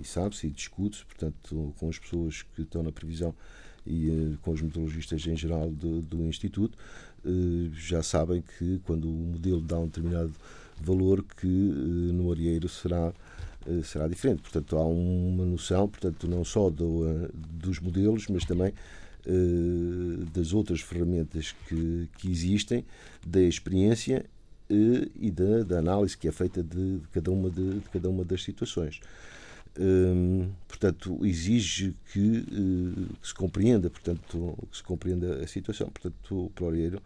e 0.00 0.04
sabe-se 0.04 0.48
e 0.48 0.50
discute-se, 0.50 1.04
portanto, 1.04 1.74
com 1.78 1.88
as 1.88 1.98
pessoas 1.98 2.42
que 2.42 2.62
estão 2.62 2.82
na 2.82 2.90
previsão 2.90 3.34
e 3.88 4.10
uh, 4.10 4.38
com 4.42 4.52
os 4.52 4.60
meteorologistas 4.60 5.26
em 5.26 5.36
geral 5.36 5.70
do, 5.70 6.02
do 6.02 6.22
Instituto, 6.26 6.76
uh, 7.24 7.70
já 7.74 8.02
sabem 8.02 8.42
que 8.42 8.80
quando 8.84 9.08
o 9.08 9.12
modelo 9.12 9.60
dá 9.60 9.78
um 9.78 9.86
determinado 9.86 10.32
valor, 10.80 11.24
que 11.40 11.46
no 11.46 12.30
areeiro 12.30 12.68
será 12.68 13.12
será 13.84 14.08
diferente. 14.08 14.40
Portanto, 14.40 14.76
há 14.78 14.86
uma 14.86 15.44
noção, 15.44 15.88
portanto, 15.88 16.26
não 16.26 16.42
só 16.42 16.70
do, 16.70 17.28
dos 17.34 17.78
modelos, 17.80 18.26
mas 18.28 18.46
também 18.46 18.72
eh, 19.28 20.24
das 20.32 20.54
outras 20.54 20.80
ferramentas 20.80 21.54
que, 21.68 22.08
que 22.16 22.30
existem, 22.30 22.82
da 23.26 23.42
experiência 23.42 24.24
eh, 24.70 25.08
e 25.20 25.30
da, 25.30 25.64
da, 25.64 25.78
análise 25.80 26.16
que 26.16 26.26
é 26.26 26.32
feita 26.32 26.62
de, 26.62 26.98
de 26.98 27.08
cada, 27.08 27.30
uma 27.30 27.50
de, 27.50 27.74
de, 27.74 27.88
cada 27.90 28.08
uma 28.08 28.24
das 28.24 28.42
situações. 28.42 29.00
Hum, 29.80 30.50
portanto, 30.66 31.24
exige 31.24 31.94
que, 32.12 32.38
uh, 32.38 33.14
que, 33.20 33.28
se 33.28 33.34
compreenda, 33.34 33.88
portanto, 33.88 34.58
que 34.70 34.76
se 34.76 34.82
compreenda 34.82 35.42
a 35.42 35.46
situação. 35.46 35.88
Portanto, 35.88 36.46
o 36.46 36.50
Plorieiro, 36.50 37.00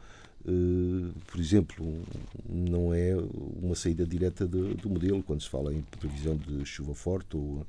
uh, 0.46 1.12
por 1.26 1.38
exemplo, 1.38 2.02
não 2.48 2.94
é 2.94 3.14
uma 3.62 3.74
saída 3.74 4.06
direta 4.06 4.46
do, 4.46 4.88
modelo 4.88 5.22
quando 5.22 5.42
se 5.42 5.50
fala 5.50 5.74
em 5.74 5.82
previsão 6.00 6.34
de 6.34 6.64
chuva 6.64 6.94
forte 6.94 7.36
ou, 7.36 7.66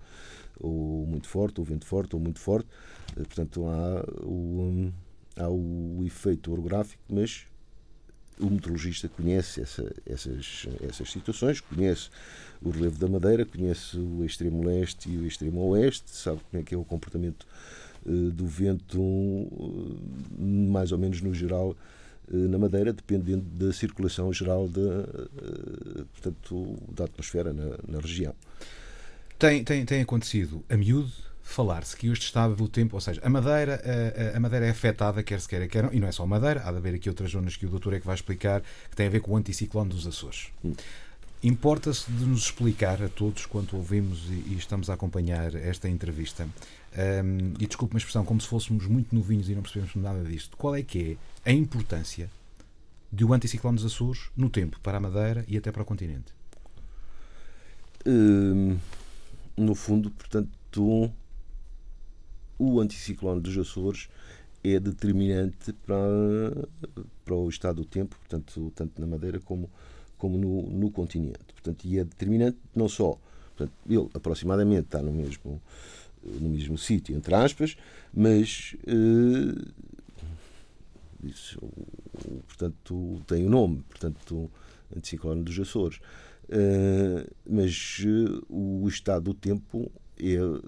ou 0.58 1.06
muito 1.06 1.28
forte, 1.28 1.60
ou 1.60 1.66
vento 1.66 1.86
forte, 1.86 2.16
ou 2.16 2.22
muito 2.22 2.39
forte. 2.39 2.70
Eh, 3.18 3.24
portanto, 3.24 3.66
há 3.66 4.06
o, 4.24 4.92
há 5.36 5.50
o 5.50 6.02
efeito 6.06 6.50
orográfico, 6.52 7.04
mas 7.10 7.46
o 8.39 8.50
meteorologista 8.50 9.08
conhece 9.08 9.62
essa, 9.62 9.93
essas, 10.06 10.67
essas 10.88 11.12
situações, 11.12 11.62
conhece 11.62 12.10
o 12.62 12.69
relevo 12.69 12.98
da 12.98 13.08
Madeira, 13.08 13.46
conhece 13.46 13.98
o 13.98 14.24
extremo 14.26 14.65
leste 14.65 15.10
e 15.10 15.17
o 15.17 15.26
extremo 15.26 15.62
oeste, 15.69 16.10
sabe 16.10 16.39
como 16.50 16.62
é 16.62 16.65
que 16.65 16.74
é 16.74 16.78
o 16.78 16.84
comportamento 16.84 17.46
uh, 18.06 18.32
do 18.32 18.46
vento, 18.46 19.02
uh, 19.02 20.02
mais 20.39 20.91
ou 20.91 20.98
menos 20.98 21.22
no 21.22 21.34
geral, 21.34 21.76
uh, 22.30 22.36
na 22.36 22.58
Madeira, 22.58 22.93
dependendo 22.93 23.43
da 23.43 23.74
circulação 23.74 24.32
geral 24.32 24.67
da, 24.67 25.06
portanto, 26.13 26.78
da 26.93 27.06
atmosfera 27.06 27.54
na, 27.54 27.78
na 27.88 28.00
região. 28.00 28.34
Tem, 29.38 29.63
tem, 29.63 29.86
tem 29.86 30.02
acontecido 30.02 30.63
a 30.69 30.78
miúdo 30.78 31.12
falar-se 31.43 31.95
que 31.95 32.08
este 32.08 32.25
estado 32.25 32.56
do 32.56 32.67
tempo, 32.67 32.95
ou 32.95 33.01
seja, 33.01 33.21
a 33.23 33.29
Madeira, 33.29 33.82
a, 34.34 34.38
a 34.38 34.39
Madeira 34.39 34.65
é 34.65 34.69
afetada, 34.69 35.21
quer 35.21 35.39
se 35.39 35.47
queira, 35.47 35.67
quer 35.67 35.84
não, 35.84 35.93
e 35.93 35.99
não 35.99 36.08
é 36.08 36.12
só 36.12 36.23
a 36.23 36.27
Madeira, 36.27 36.63
há 36.65 36.71
de 36.71 36.77
haver 36.77 36.95
aqui 36.95 37.10
outras 37.10 37.32
zonas 37.32 37.56
que 37.56 37.65
o 37.65 37.69
doutor 37.69 37.93
é 37.93 37.99
que 37.99 38.06
vai 38.06 38.15
explicar, 38.15 38.63
que 38.89 38.95
têm 38.95 39.08
a 39.08 39.10
ver 39.10 39.19
com 39.19 39.34
o 39.34 39.38
anticiclone 39.38 39.89
dos 39.89 40.08
Açores. 40.08 40.47
Hum. 40.63 40.73
Importa-se 41.43 42.10
de 42.10 42.25
nos 42.25 42.45
explicar 42.45 43.03
a 43.03 43.10
todos, 43.10 43.45
quanto 43.45 43.75
ouvimos 43.75 44.29
e, 44.29 44.53
e 44.53 44.56
estamos 44.58 44.89
a 44.89 44.93
acompanhar 44.93 45.53
esta 45.56 45.89
entrevista, 45.89 46.47
um, 46.95 47.53
e 47.60 47.67
desculpe 47.67 47.93
uma 47.93 47.97
expressão, 47.97 48.23
como 48.23 48.39
se 48.39 48.47
fôssemos 48.47 48.88
muito 48.88 49.13
novinhos 49.13 49.49
e 49.49 49.53
não 49.53 49.62
percebemos 49.62 49.93
nada 49.95 50.23
disto, 50.23 50.56
qual 50.56 50.73
é 50.73 50.82
que 50.82 51.17
é 51.43 51.51
a 51.51 51.53
importância 51.53 52.29
de 53.12 53.25
o 53.25 53.34
anticiclone 53.34 53.75
dos 53.75 53.86
Açores 53.86 54.29
no 54.36 54.49
tempo 54.49 54.79
para 54.79 54.97
a 54.97 55.01
Madeira 55.01 55.43
e 55.47 55.58
até 55.58 55.71
para 55.71 55.82
o 55.82 55.86
continente? 55.86 56.34
Hum, 58.06 58.77
no 59.58 59.75
fundo, 59.75 60.10
portanto, 60.10 61.12
o 62.63 62.80
anticiclone 62.80 63.41
dos 63.41 63.58
Açores 63.58 64.10
é 64.63 64.80
determinante 64.80 65.73
para, 65.86 66.67
para 67.26 67.36
o 67.36 67.49
estado 67.49 67.78
do 67.82 67.86
tempo, 67.86 68.15
portanto, 68.17 68.71
tanto 68.76 68.99
na 69.02 69.06
Madeira 69.06 69.39
como, 69.39 69.69
como 70.17 70.38
no, 70.38 70.63
no 70.63 70.89
continente. 70.89 71.54
Portanto, 71.54 71.86
e 71.86 71.99
é 71.99 72.04
determinante 72.04 72.58
não 72.73 72.88
só, 72.88 73.17
portanto, 73.56 73.73
ele 73.89 74.10
aproximadamente 74.13 74.86
está 74.86 75.02
no 75.02 75.12
mesmo, 75.12 75.62
no 76.23 76.49
mesmo 76.49 76.78
sítio, 76.78 77.15
entre 77.15 77.36
aspas, 77.36 77.76
mas 78.13 78.76
eh, 78.88 79.71
isso, 81.23 81.60
portanto, 82.47 83.21
tem 83.28 83.43
o 83.43 83.47
um 83.47 83.49
nome, 83.49 83.84
portanto, 83.89 84.49
anticiclone 84.95 85.43
dos 85.43 85.60
Açores. 85.60 85.99
Uh, 86.43 87.26
mas 87.49 88.04
uh, 88.06 88.43
o 88.49 88.88
estado 88.88 89.23
do 89.23 89.34
tempo 89.34 89.89
é 90.19 90.41
uh, 90.41 90.62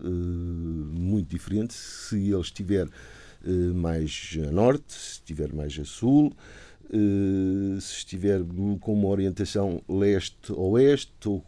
muito 1.00 1.30
diferente 1.30 1.74
se 1.74 2.16
ele 2.16 2.42
estiver 2.42 2.88
mais 3.76 4.36
a 4.48 4.52
norte, 4.52 4.92
se 4.92 5.12
estiver 5.14 5.54
mais 5.54 5.78
a 5.78 5.86
sul, 5.86 6.34
se 7.80 7.98
estiver 7.98 8.42
com 8.80 8.94
uma 8.94 9.08
orientação 9.08 9.84
leste-oeste 9.88 11.12
ou, 11.28 11.44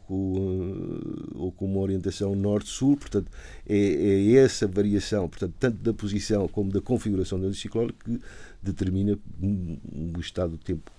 ou 1.34 1.52
com 1.52 1.66
uma 1.66 1.80
orientação 1.80 2.36
norte-sul. 2.36 2.98
Portanto, 2.98 3.32
é, 3.68 3.76
é, 3.76 4.34
essa 4.34 4.68
variação, 4.68 5.28
portanto, 5.28 5.56
tanto 5.60 5.78
da 5.78 5.92
posição 5.92 6.48
como 6.48 6.72
da 6.72 6.82
configuração 6.82 7.40
do 7.40 7.48
anticiclone 7.48 7.92
que 7.94 8.22
determina 8.62 9.18
o 9.42 10.20
estado 10.20 10.52
do 10.52 10.58
tempo 10.60 10.92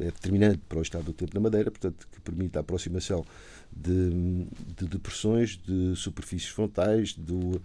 é 0.00 0.06
determinante 0.06 0.60
para 0.66 0.78
o 0.78 0.82
estado 0.82 1.04
do 1.04 1.12
tempo 1.12 1.32
na 1.34 1.40
Madeira, 1.40 1.70
portanto, 1.70 2.08
que 2.10 2.20
permite 2.20 2.56
a 2.56 2.60
aproximação 2.60 3.24
de, 3.74 4.46
de 4.76 4.86
depressões, 4.86 5.58
de 5.66 5.94
superfícies 5.96 6.50
frontais, 6.50 7.14
do, 7.14 7.60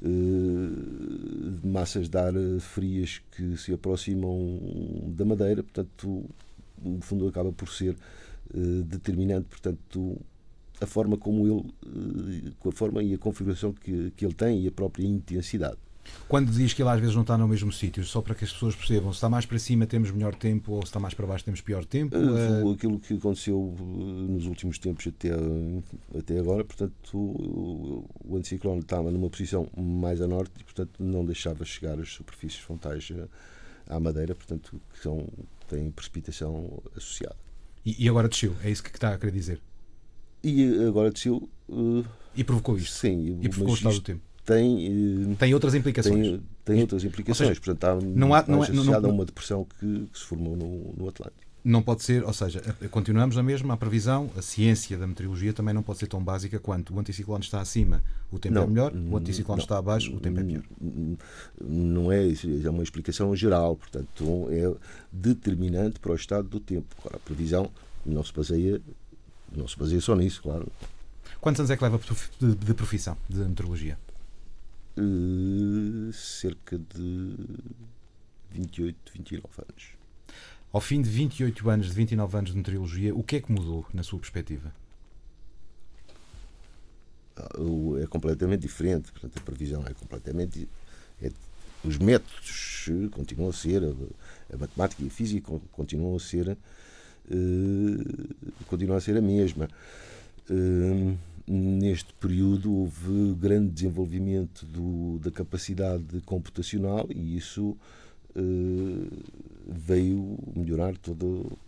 de 0.00 1.66
massas 1.66 2.08
de 2.08 2.18
ar 2.18 2.32
frias 2.60 3.20
que 3.32 3.56
se 3.56 3.72
aproximam 3.72 4.60
da 5.08 5.24
Madeira, 5.24 5.62
portanto, 5.62 6.24
no 6.82 7.00
fundo 7.00 7.26
acaba 7.26 7.52
por 7.52 7.68
ser 7.68 7.96
determinante, 8.84 9.48
portanto, 9.48 10.16
a 10.80 10.86
forma 10.86 11.16
como 11.16 11.46
ele, 11.46 12.54
com 12.60 12.68
a 12.68 12.72
forma 12.72 13.02
e 13.02 13.14
a 13.14 13.18
configuração 13.18 13.72
que, 13.72 14.12
que 14.16 14.24
ele 14.24 14.34
tem 14.34 14.62
e 14.62 14.68
a 14.68 14.72
própria 14.72 15.04
intensidade. 15.04 15.78
Quando 16.28 16.52
diz 16.52 16.74
que 16.74 16.82
ele 16.82 16.90
às 16.90 17.00
vezes 17.00 17.14
não 17.14 17.22
está 17.22 17.38
no 17.38 17.48
mesmo 17.48 17.72
sítio, 17.72 18.04
só 18.04 18.20
para 18.20 18.34
que 18.34 18.44
as 18.44 18.52
pessoas 18.52 18.76
percebam, 18.76 19.10
se 19.12 19.16
está 19.16 19.30
mais 19.30 19.46
para 19.46 19.58
cima 19.58 19.86
temos 19.86 20.10
melhor 20.10 20.34
tempo 20.34 20.72
ou 20.72 20.82
se 20.82 20.88
está 20.88 21.00
mais 21.00 21.14
para 21.14 21.26
baixo 21.26 21.44
temos 21.44 21.62
pior 21.62 21.86
tempo? 21.86 22.14
Uh, 22.16 22.72
aquilo 22.72 22.98
que 22.98 23.14
aconteceu 23.14 23.74
nos 24.28 24.44
últimos 24.44 24.78
tempos 24.78 25.06
até, 25.06 25.30
até 26.18 26.38
agora, 26.38 26.62
portanto, 26.64 27.16
o, 27.16 28.04
o 28.22 28.36
anticiclone 28.36 28.80
estava 28.80 29.10
numa 29.10 29.30
posição 29.30 29.68
mais 29.74 30.20
a 30.20 30.26
norte 30.26 30.52
e, 30.60 30.64
portanto, 30.64 31.02
não 31.02 31.24
deixava 31.24 31.64
chegar 31.64 31.98
as 31.98 32.12
superfícies 32.12 32.60
frontais 32.60 33.10
à 33.88 33.98
Madeira, 33.98 34.34
portanto, 34.34 34.78
que 34.92 35.00
são, 35.00 35.26
têm 35.66 35.90
precipitação 35.90 36.82
associada. 36.94 37.36
E, 37.86 38.04
e 38.04 38.08
agora 38.08 38.28
desceu, 38.28 38.54
é 38.62 38.70
isso 38.70 38.82
que 38.82 38.90
está 38.90 39.14
a 39.14 39.18
querer 39.18 39.32
dizer? 39.32 39.62
E 40.44 40.84
agora 40.86 41.10
desceu. 41.10 41.48
Uh, 41.70 42.04
e 42.36 42.44
provocou 42.44 42.76
isto? 42.76 42.94
Sim, 42.94 43.38
e 43.40 43.48
provocou 43.48 43.72
o 43.72 43.76
estado 43.76 43.94
do 43.94 44.00
tempo 44.02 44.28
tem, 44.48 45.36
tem 45.38 45.52
outras 45.52 45.74
implicações. 45.74 46.26
Tem, 46.26 46.42
tem 46.64 46.80
outras 46.80 47.04
implicações. 47.04 47.48
Seja, 47.48 47.60
Portanto, 47.60 48.00
está 48.00 48.08
não 48.16 48.32
há, 48.32 48.42
não, 48.48 48.64
é, 48.64 48.70
associada 48.70 49.02
não, 49.02 49.10
a 49.10 49.12
uma 49.12 49.24
depressão 49.26 49.66
que, 49.78 50.08
que, 50.10 50.18
se 50.18 50.24
formou 50.24 50.56
no, 50.56 50.94
no 50.96 51.06
Atlântico. 51.06 51.46
Não 51.62 51.82
pode 51.82 52.02
ser, 52.02 52.24
ou 52.24 52.32
seja, 52.32 52.62
continuamos 52.90 53.36
a 53.36 53.42
mesma 53.42 53.74
a 53.74 53.76
previsão, 53.76 54.30
a 54.38 54.40
ciência 54.40 54.96
da 54.96 55.06
meteorologia 55.06 55.52
também 55.52 55.74
não 55.74 55.82
pode 55.82 55.98
ser 55.98 56.06
tão 56.06 56.22
básica 56.22 56.58
quanto 56.58 56.94
o 56.94 56.98
anticiclone 56.98 57.44
está 57.44 57.60
acima, 57.60 58.02
o 58.32 58.38
tempo 58.38 58.54
é 58.54 58.60
não, 58.60 58.62
é 58.62 58.66
melhor, 58.68 58.92
o 58.94 59.16
anticiclone 59.18 59.58
não, 59.58 59.64
está 59.64 59.76
abaixo, 59.76 60.14
o 60.14 60.20
tempo 60.20 60.40
é 60.40 60.44
pior. 60.44 60.62
Não 61.60 62.10
é 62.10 62.24
isso, 62.24 62.48
é 62.64 62.70
uma 62.70 62.82
explicação 62.82 63.36
geral, 63.36 63.76
portanto, 63.76 64.48
é 64.50 64.72
determinante 65.12 66.00
para 66.00 66.12
o 66.12 66.14
estado 66.14 66.48
do 66.48 66.58
tempo. 66.58 66.86
Agora, 67.00 67.16
a 67.16 67.20
previsão 67.20 67.70
não 68.06 68.24
se 68.24 68.32
baseia, 68.32 68.80
não 69.54 69.68
se 69.68 69.78
baseia 69.78 70.00
só 70.00 70.14
nisso, 70.14 70.40
claro. 70.42 70.66
Quantos 71.38 71.60
anos 71.60 71.70
é 71.70 71.76
que 71.76 71.84
leva 71.84 72.00
de 72.40 72.74
profissão 72.74 73.16
de 73.28 73.40
meteorologia? 73.40 73.98
Uh, 75.00 76.12
cerca 76.12 76.76
de 76.76 77.36
28, 78.50 79.12
29 79.12 79.46
anos. 79.58 79.92
Ao 80.72 80.80
fim 80.80 81.00
de 81.00 81.08
28 81.08 81.70
anos, 81.70 81.86
de 81.86 81.92
29 81.92 82.36
anos 82.36 82.50
de 82.50 82.56
meteorologia, 82.56 83.14
o 83.14 83.22
que 83.22 83.36
é 83.36 83.40
que 83.40 83.52
mudou 83.52 83.86
na 83.94 84.02
sua 84.02 84.18
perspectiva? 84.18 84.72
Ah, 87.36 87.48
é 88.02 88.06
completamente 88.06 88.62
diferente. 88.62 89.12
Portanto, 89.12 89.38
a 89.38 89.40
previsão 89.40 89.84
é 89.86 89.94
completamente. 89.94 90.68
É, 91.22 91.30
os 91.84 91.96
métodos 91.96 92.90
continuam 93.12 93.50
a 93.50 93.52
ser, 93.52 93.84
a, 93.84 94.54
a, 94.54 94.58
matemática 94.58 95.02
e 95.02 95.06
a 95.06 95.10
física 95.10 95.52
continuam 95.72 96.16
a 96.16 96.20
ser. 96.20 96.58
Uh, 97.30 98.34
continuam 98.66 98.98
a 98.98 99.00
ser 99.00 99.16
a 99.16 99.22
mesma. 99.22 99.68
Uh, 100.50 101.16
neste 101.48 102.12
período 102.14 102.72
houve 102.72 103.34
grande 103.34 103.70
desenvolvimento 103.70 104.66
do, 104.66 105.18
da 105.18 105.30
capacidade 105.30 106.20
computacional 106.22 107.06
e 107.10 107.36
isso 107.36 107.76
uh, 108.36 109.24
veio 109.66 110.38
melhorar 110.54 110.96
todo, 110.98 111.58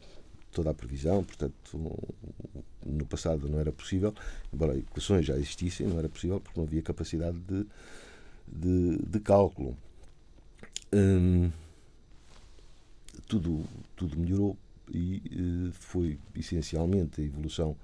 toda 0.52 0.70
a 0.70 0.74
previsão. 0.74 1.24
Portanto, 1.24 1.98
no 2.84 3.06
passado 3.06 3.48
não 3.48 3.58
era 3.58 3.72
possível, 3.72 4.14
embora 4.52 4.76
equações 4.76 5.24
já 5.24 5.36
existissem, 5.36 5.86
não 5.86 5.98
era 5.98 6.08
possível 6.08 6.40
porque 6.40 6.60
não 6.60 6.66
havia 6.66 6.82
capacidade 6.82 7.38
de, 7.38 7.66
de, 8.46 8.98
de 8.98 9.20
cálculo. 9.20 9.76
Hum, 10.92 11.50
tudo, 13.26 13.64
tudo 13.96 14.18
melhorou 14.18 14.56
e 14.92 15.22
uh, 15.68 15.72
foi 15.72 16.18
essencialmente 16.34 17.20
a 17.20 17.24
evolução 17.24 17.76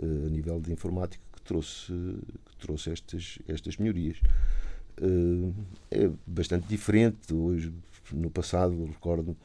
uh, 0.00 0.26
a 0.26 0.28
nível 0.28 0.60
de 0.60 0.72
informática 0.72 1.29
trouxe, 1.50 1.92
que 1.92 2.56
trouxe 2.58 2.92
estas, 2.92 3.38
estas 3.48 3.76
melhorias. 3.76 4.18
Uh, 5.00 5.52
é 5.90 6.08
bastante 6.24 6.68
diferente. 6.68 7.34
Hoje, 7.34 7.72
no 8.12 8.30
passado, 8.30 8.84
recordo 8.84 9.36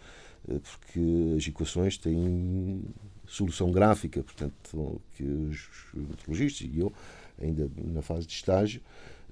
uh, 0.47 0.59
porque 0.59 0.99
as 1.35 1.47
equações 1.47 1.97
têm 1.97 2.83
solução 3.25 3.71
gráfica, 3.71 4.21
portanto, 4.21 5.01
que 5.13 5.23
os 5.23 5.67
meteorologistas 5.95 6.67
e 6.71 6.79
eu, 6.79 6.93
ainda 7.41 7.69
na 7.75 8.03
fase 8.03 8.27
de 8.27 8.33
estágio, 8.33 8.81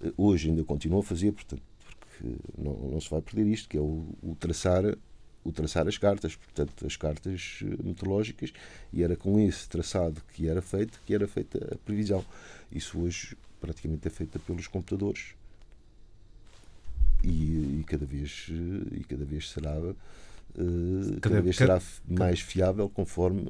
uh, 0.02 0.12
hoje 0.18 0.50
ainda 0.50 0.64
continuam 0.64 1.02
a 1.02 1.04
fazer, 1.04 1.32
portanto, 1.32 1.62
porque 1.78 2.36
não, 2.58 2.74
não 2.90 3.00
se 3.00 3.10
vai 3.10 3.22
perder 3.22 3.46
isto, 3.46 3.70
que 3.70 3.78
é 3.78 3.82
o, 3.82 4.08
o 4.24 4.36
traçar 4.40 4.84
o 5.44 5.52
traçar 5.52 5.88
as 5.88 5.98
cartas, 5.98 6.36
portanto, 6.36 6.86
as 6.86 6.96
cartas 6.96 7.60
eh, 7.62 7.84
meteorológicas, 7.84 8.54
e 8.92 9.04
era 9.04 9.16
com 9.16 9.40
esse 9.40 9.68
traçado 9.68 10.22
que 10.34 10.48
era 10.48 10.62
feito 10.62 11.00
que 11.06 11.14
era 11.14 11.28
feita 11.28 11.74
a 11.74 11.78
previsão. 11.78 12.24
Isso 12.72 13.00
hoje 13.00 13.38
praticamente 13.60 14.08
é 14.08 14.12
feita 14.12 14.40
pelos 14.40 14.68
computadores 14.68 15.36
e, 17.24 17.80
e 17.80 17.84
cada 17.88 18.06
vez 18.06 18.48
eh, 18.50 18.98
e 19.00 19.04
cada 19.04 19.26
vez 19.26 19.50
será 19.50 19.78
uh, 19.80 19.96
cada, 20.56 21.20
cada, 21.22 21.42
vez 21.42 21.56
será 21.56 21.80
cada, 21.80 22.20
mais 22.20 22.40
fiável 22.42 22.90
conforme 22.90 23.48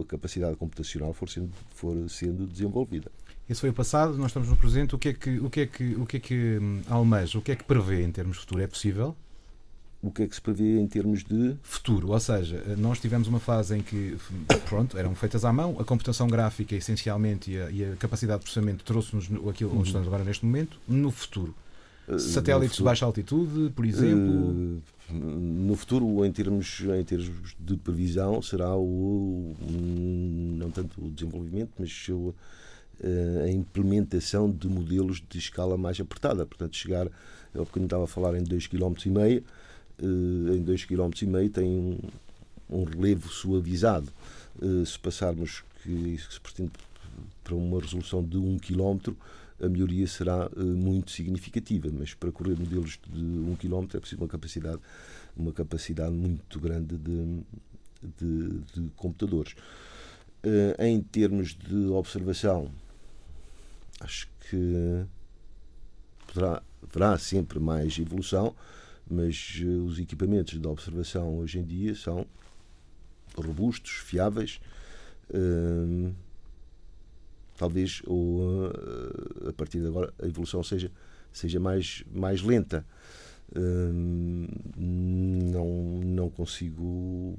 a 0.00 0.04
capacidade 0.04 0.56
computacional 0.56 1.12
for 1.12 1.28
sendo, 1.28 1.50
for 1.74 2.08
sendo 2.08 2.46
desenvolvida. 2.46 3.10
Esse 3.48 3.60
foi 3.60 3.70
o 3.70 3.74
passado, 3.74 4.16
nós 4.16 4.28
estamos 4.28 4.48
no 4.48 4.56
presente. 4.56 4.94
O 4.94 4.98
que 4.98 5.10
é 5.10 5.12
que 5.12 5.38
o 5.38 5.50
que 5.50 5.60
é 5.60 5.66
que 5.66 5.94
o 5.96 6.06
que 6.06 6.16
é 6.16 6.20
que 6.20 6.58
hum, 6.60 6.82
almeja? 6.88 7.38
O 7.38 7.42
que 7.42 7.52
é 7.52 7.56
que 7.56 7.64
prevê 7.64 8.02
em 8.02 8.10
termos 8.10 8.36
de 8.36 8.40
futuro? 8.40 8.62
É 8.62 8.66
possível? 8.66 9.14
O 10.04 10.10
que 10.10 10.22
é 10.22 10.26
que 10.26 10.34
se 10.34 10.40
prevê 10.40 10.78
em 10.78 10.86
termos 10.86 11.24
de 11.24 11.56
futuro. 11.62 12.10
Ou 12.10 12.20
seja, 12.20 12.62
nós 12.76 13.00
tivemos 13.00 13.26
uma 13.26 13.40
fase 13.40 13.76
em 13.76 13.80
que 13.80 14.16
pronto, 14.68 14.98
eram 14.98 15.14
feitas 15.14 15.44
à 15.44 15.52
mão, 15.52 15.76
a 15.80 15.84
computação 15.84 16.28
gráfica 16.28 16.74
essencialmente 16.74 17.50
e 17.50 17.58
a, 17.58 17.70
e 17.70 17.84
a 17.84 17.96
capacidade 17.96 18.40
de 18.40 18.44
processamento 18.44 18.84
trouxe-nos 18.84 19.24
aquilo 19.48 19.70
onde 19.70 19.78
uhum. 19.78 19.82
estamos 19.82 20.06
agora 20.06 20.22
neste 20.22 20.44
momento. 20.44 20.78
No 20.86 21.10
futuro, 21.10 21.54
uh, 22.06 22.18
satélites 22.18 22.76
de 22.76 22.82
baixa 22.82 23.06
altitude, 23.06 23.70
por 23.74 23.86
exemplo. 23.86 24.30
Uh, 24.30 24.82
no 25.10 25.76
futuro, 25.76 26.24
em 26.24 26.32
termos, 26.32 26.80
em 26.80 27.04
termos 27.04 27.54
de 27.58 27.76
previsão, 27.76 28.40
será 28.40 28.74
o, 28.74 29.54
não 29.60 30.70
tanto 30.70 31.04
o 31.04 31.10
desenvolvimento, 31.10 31.72
mas 31.78 32.08
o, 32.08 32.34
uh, 33.00 33.44
a 33.44 33.50
implementação 33.50 34.50
de 34.50 34.66
modelos 34.68 35.22
de 35.28 35.38
escala 35.38 35.76
mais 35.76 36.00
apertada. 36.00 36.46
Portanto, 36.46 36.76
chegar, 36.76 37.06
eu 37.54 37.64
porque 37.66 37.80
estava 37.80 38.04
a 38.04 38.06
falar 38.06 38.34
em 38.34 38.42
2,5 38.42 38.70
km, 38.70 39.20
eh, 39.20 39.42
em 40.00 40.64
2,5 40.64 40.86
km 40.86 41.52
tem 41.52 41.68
um, 41.68 41.98
um 42.68 42.84
relevo 42.84 43.28
suavizado. 43.28 44.12
Eh, 44.62 44.84
se 44.84 44.98
passarmos 44.98 45.64
que 45.82 46.18
se 46.18 46.40
pretende 46.40 46.72
para 47.42 47.54
uma 47.54 47.80
resolução 47.80 48.22
de 48.22 48.36
um 48.36 48.58
quilómetro, 48.58 49.16
a 49.60 49.68
melhoria 49.68 50.06
será 50.06 50.46
uh, 50.46 50.64
muito 50.64 51.10
significativa, 51.10 51.88
mas 51.92 52.14
para 52.14 52.32
correr 52.32 52.58
modelos 52.58 52.98
de 53.06 53.22
um 53.22 53.54
quilómetro 53.54 53.96
é 53.96 54.00
preciso 54.00 54.22
uma 54.22 54.28
capacidade, 54.28 54.80
uma 55.36 55.52
capacidade 55.52 56.12
muito 56.12 56.58
grande 56.58 56.96
de, 56.96 57.42
de, 58.18 58.58
de 58.74 58.90
computadores. 58.96 59.54
Em 60.78 61.00
termos 61.00 61.54
de 61.54 61.86
observação, 61.86 62.70
acho 64.00 64.28
que 64.40 65.06
poderá, 66.26 66.62
haverá 66.82 67.18
sempre 67.18 67.58
mais 67.58 67.98
evolução, 67.98 68.54
mas 69.08 69.60
uh, 69.64 69.84
os 69.84 69.98
equipamentos 69.98 70.58
de 70.58 70.66
observação 70.66 71.38
hoje 71.38 71.58
em 71.58 71.64
dia 71.64 71.94
são 71.94 72.26
robustos, 73.36 73.92
fiáveis. 73.92 74.60
Uh, 75.30 76.12
talvez 77.56 78.02
ou, 78.06 78.70
a 79.48 79.52
partir 79.52 79.80
de 79.80 79.86
agora 79.86 80.12
a 80.20 80.26
evolução 80.26 80.62
seja, 80.62 80.90
seja 81.32 81.60
mais, 81.60 82.04
mais 82.12 82.42
lenta. 82.42 82.84
Hum, 83.56 84.48
não, 84.76 86.00
não 86.04 86.30
consigo 86.30 87.38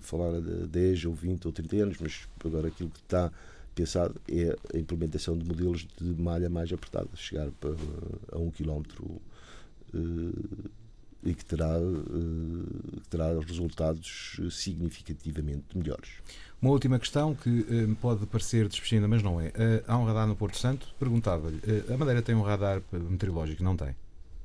falar 0.00 0.40
de 0.40 0.66
10 0.68 1.06
ou 1.06 1.14
20 1.14 1.46
ou 1.46 1.52
30 1.52 1.76
anos, 1.76 1.98
mas 2.00 2.28
agora 2.44 2.68
aquilo 2.68 2.90
que 2.90 3.00
está 3.00 3.32
pensado 3.74 4.20
é 4.28 4.56
a 4.74 4.78
implementação 4.78 5.36
de 5.36 5.44
modelos 5.44 5.86
de 6.00 6.04
malha 6.20 6.48
mais 6.48 6.72
apertada, 6.72 7.08
chegar 7.14 7.50
para, 7.52 7.74
a 8.32 8.38
um 8.38 8.50
quilómetro 8.50 9.20
uh, 9.92 10.70
e 11.26 11.34
que 11.34 11.44
terá, 11.44 11.76
uh, 11.78 13.00
que 13.02 13.08
terá 13.08 13.26
resultados 13.40 14.40
significativamente 14.50 15.76
melhores. 15.76 16.10
Uma 16.62 16.70
última 16.70 16.98
questão 16.98 17.34
que 17.34 17.50
uh, 17.50 17.96
pode 17.96 18.24
parecer 18.26 18.68
despechinda, 18.68 19.08
mas 19.08 19.22
não 19.22 19.40
é. 19.40 19.52
há 19.86 19.98
um 19.98 20.04
radar 20.04 20.26
no 20.26 20.36
Porto 20.36 20.56
Santo. 20.56 20.88
Perguntava-lhe: 20.98 21.60
a 21.92 21.96
Madeira 21.96 22.22
tem 22.22 22.34
um 22.34 22.42
radar 22.42 22.80
meteorológico? 22.92 23.62
Não 23.62 23.76
tem. 23.76 23.94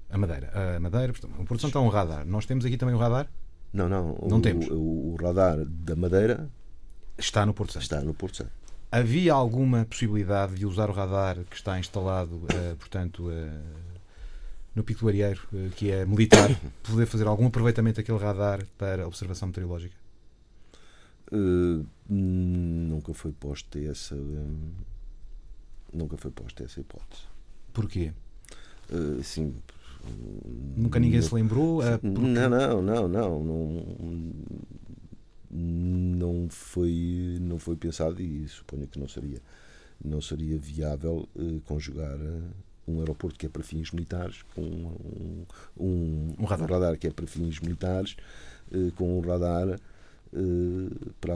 A 0.09 0.17
Madeira. 0.17 0.51
A 0.75 0.79
Madeira, 0.79 1.13
portanto, 1.13 1.33
o 1.39 1.45
Porto 1.45 1.61
Santo 1.61 1.73
tem 1.73 1.81
um 1.81 1.87
radar. 1.87 2.25
Nós 2.25 2.45
temos 2.45 2.65
aqui 2.65 2.77
também 2.77 2.95
um 2.95 2.97
radar? 2.97 3.29
Não, 3.71 3.87
não. 3.87 4.17
Não 4.27 4.39
o, 4.39 4.41
temos. 4.41 4.67
O, 4.67 4.73
o, 4.73 5.17
radar 5.21 5.63
da 5.63 5.95
Madeira 5.95 6.49
está 7.17 7.45
no 7.45 7.53
Porto 7.53 7.73
Santo. 7.73 7.83
Está 7.83 8.01
no 8.01 8.13
Porto 8.13 8.37
Santo. 8.37 8.51
Havia 8.91 9.31
alguma 9.31 9.85
possibilidade 9.85 10.55
de 10.55 10.65
usar 10.65 10.89
o 10.89 10.93
radar 10.93 11.37
que 11.49 11.55
está 11.55 11.79
instalado, 11.79 12.41
portanto, 12.77 13.29
no 14.75 14.83
Pico 14.83 15.01
do 15.01 15.07
Arieiro, 15.09 15.41
uh, 15.53 15.69
que 15.71 15.91
é 15.91 16.05
militar, 16.05 16.49
poder 16.83 17.05
fazer 17.05 17.27
algum 17.27 17.47
aproveitamento 17.47 17.97
daquele 17.97 18.17
radar 18.17 18.65
para 18.77 19.07
observação 19.07 19.47
meteorológica? 19.47 19.95
nunca 22.09 23.13
foi 23.13 23.31
posta 23.31 23.79
essa. 23.79 24.15
Um, 24.15 24.71
nunca 25.93 26.17
foi 26.17 26.29
posta 26.29 26.65
essa 26.65 26.81
hipótese. 26.81 27.21
Porquê? 27.71 28.11
sim, 29.23 29.55
Nunca 30.75 30.99
ninguém 30.99 31.21
se 31.21 31.33
lembrou? 31.33 31.81
Porque... 32.01 32.19
Não, 32.19 32.49
não, 32.49 32.81
não, 32.81 33.07
não, 33.07 33.43
não. 33.43 34.33
Não 35.53 36.47
foi, 36.49 37.37
não 37.41 37.59
foi 37.59 37.75
pensado 37.75 38.21
e 38.21 38.47
suponho 38.47 38.87
que 38.87 38.97
não 38.97 39.07
seria, 39.07 39.41
não 40.03 40.21
seria 40.21 40.57
viável 40.57 41.27
uh, 41.35 41.59
conjugar 41.65 42.17
um 42.87 42.99
aeroporto 42.99 43.37
que 43.37 43.45
é 43.45 43.49
para 43.49 43.63
fins 43.63 43.91
militares 43.91 44.43
com 44.55 44.61
um, 44.61 45.45
um, 45.79 46.35
um, 46.39 46.45
radar. 46.45 46.69
um 46.69 46.73
radar. 46.73 46.97
que 46.97 47.07
é 47.07 47.11
para 47.11 47.27
fins 47.27 47.59
militares 47.59 48.15
uh, 48.71 48.91
com 48.93 49.19
um 49.19 49.21
radar 49.21 49.67
uh, 49.69 51.13
para, 51.19 51.35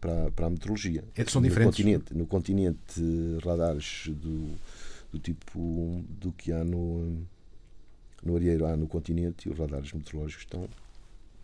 para, 0.00 0.30
para 0.30 0.46
a 0.46 0.50
meteorologia. 0.50 1.04
É, 1.14 1.24
são 1.24 1.42
diferentes. 1.42 1.78
No 1.78 1.84
continente, 1.84 2.14
no 2.14 2.26
continente 2.26 3.38
radares 3.44 4.08
do, 4.08 4.54
do 5.12 5.18
tipo 5.18 6.04
do 6.20 6.32
que 6.32 6.52
há 6.52 6.62
no 6.64 7.26
no 8.22 8.36
Arieiro 8.36 8.66
há 8.66 8.76
no 8.76 8.86
continente 8.86 9.48
e 9.48 9.52
os 9.52 9.58
radares 9.58 9.92
meteorológicos 9.92 10.44
estão 10.44 10.68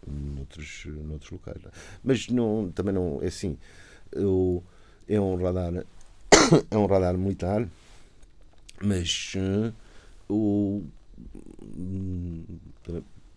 noutros, 0.06 0.86
noutros 0.86 1.30
locais. 1.30 1.62
Mas 2.02 2.28
não, 2.28 2.70
também 2.74 2.92
não 2.92 3.20
é 3.22 3.26
assim. 3.26 3.56
Eu, 4.12 4.62
é 5.08 5.20
um 5.20 5.36
radar 5.42 5.72
é 6.70 6.76
um 6.76 6.86
radar 6.86 7.16
militar, 7.16 7.68
mas 8.84 9.32
uh, 9.36 9.72
o, 10.32 10.82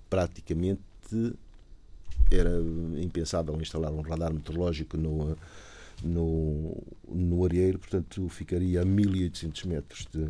praticamente 0.10 0.82
era 2.32 2.52
impensável 3.02 3.60
instalar 3.62 3.92
um 3.92 4.02
radar 4.02 4.34
meteorológico 4.34 4.98
no, 4.98 5.38
no, 6.04 6.84
no 7.08 7.46
Arieiro, 7.46 7.80
portanto 7.80 8.28
ficaria 8.30 8.82
a 8.82 8.86
1800 8.86 9.64
metros 9.64 10.08
de, 10.12 10.30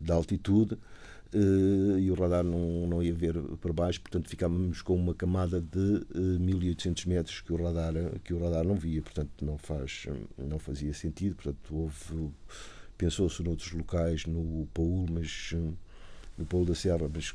de 0.00 0.12
altitude 0.12 0.74
uh, 0.74 1.98
e 1.98 2.10
o 2.10 2.14
radar 2.14 2.44
não, 2.44 2.86
não 2.86 3.02
ia 3.02 3.12
ver 3.12 3.38
para 3.60 3.72
baixo, 3.72 4.00
portanto 4.00 4.28
ficávamos 4.28 4.80
com 4.80 4.94
uma 4.94 5.14
camada 5.14 5.60
de 5.60 5.78
uh, 5.78 6.06
eh, 6.14 6.38
1800 6.38 7.04
metros 7.04 7.40
que 7.42 7.52
o 7.52 7.62
radar 7.62 7.92
que 8.22 8.32
o 8.32 8.38
radar 8.38 8.64
não 8.64 8.76
via, 8.76 9.02
portanto 9.02 9.44
não 9.44 9.58
faz 9.58 10.06
não 10.38 10.58
fazia 10.58 10.94
sentido, 10.94 11.36
portanto 11.36 11.76
houve 11.76 12.30
pensou-se 12.96 13.42
noutros 13.42 13.72
locais 13.72 14.26
no 14.26 14.66
Paul, 14.72 15.06
mas 15.10 15.50
eh, 15.54 15.72
no 16.38 16.46
Paulo 16.46 16.66
da 16.66 16.74
Serra, 16.74 17.08
mas 17.12 17.34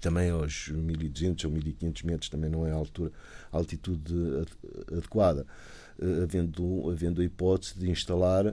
também 0.00 0.30
aos 0.30 0.68
1200 0.68 1.44
ou 1.44 1.50
1500 1.52 2.02
metros 2.02 2.28
também 2.28 2.50
não 2.50 2.66
é 2.66 2.72
a 2.72 2.74
altura 2.74 3.12
a 3.52 3.56
altitude 3.56 4.14
adequada, 4.90 5.46
havendo 6.22 6.90
havendo 6.90 7.20
a 7.20 7.24
hipótese 7.24 7.78
de 7.78 7.88
instalar 7.88 8.52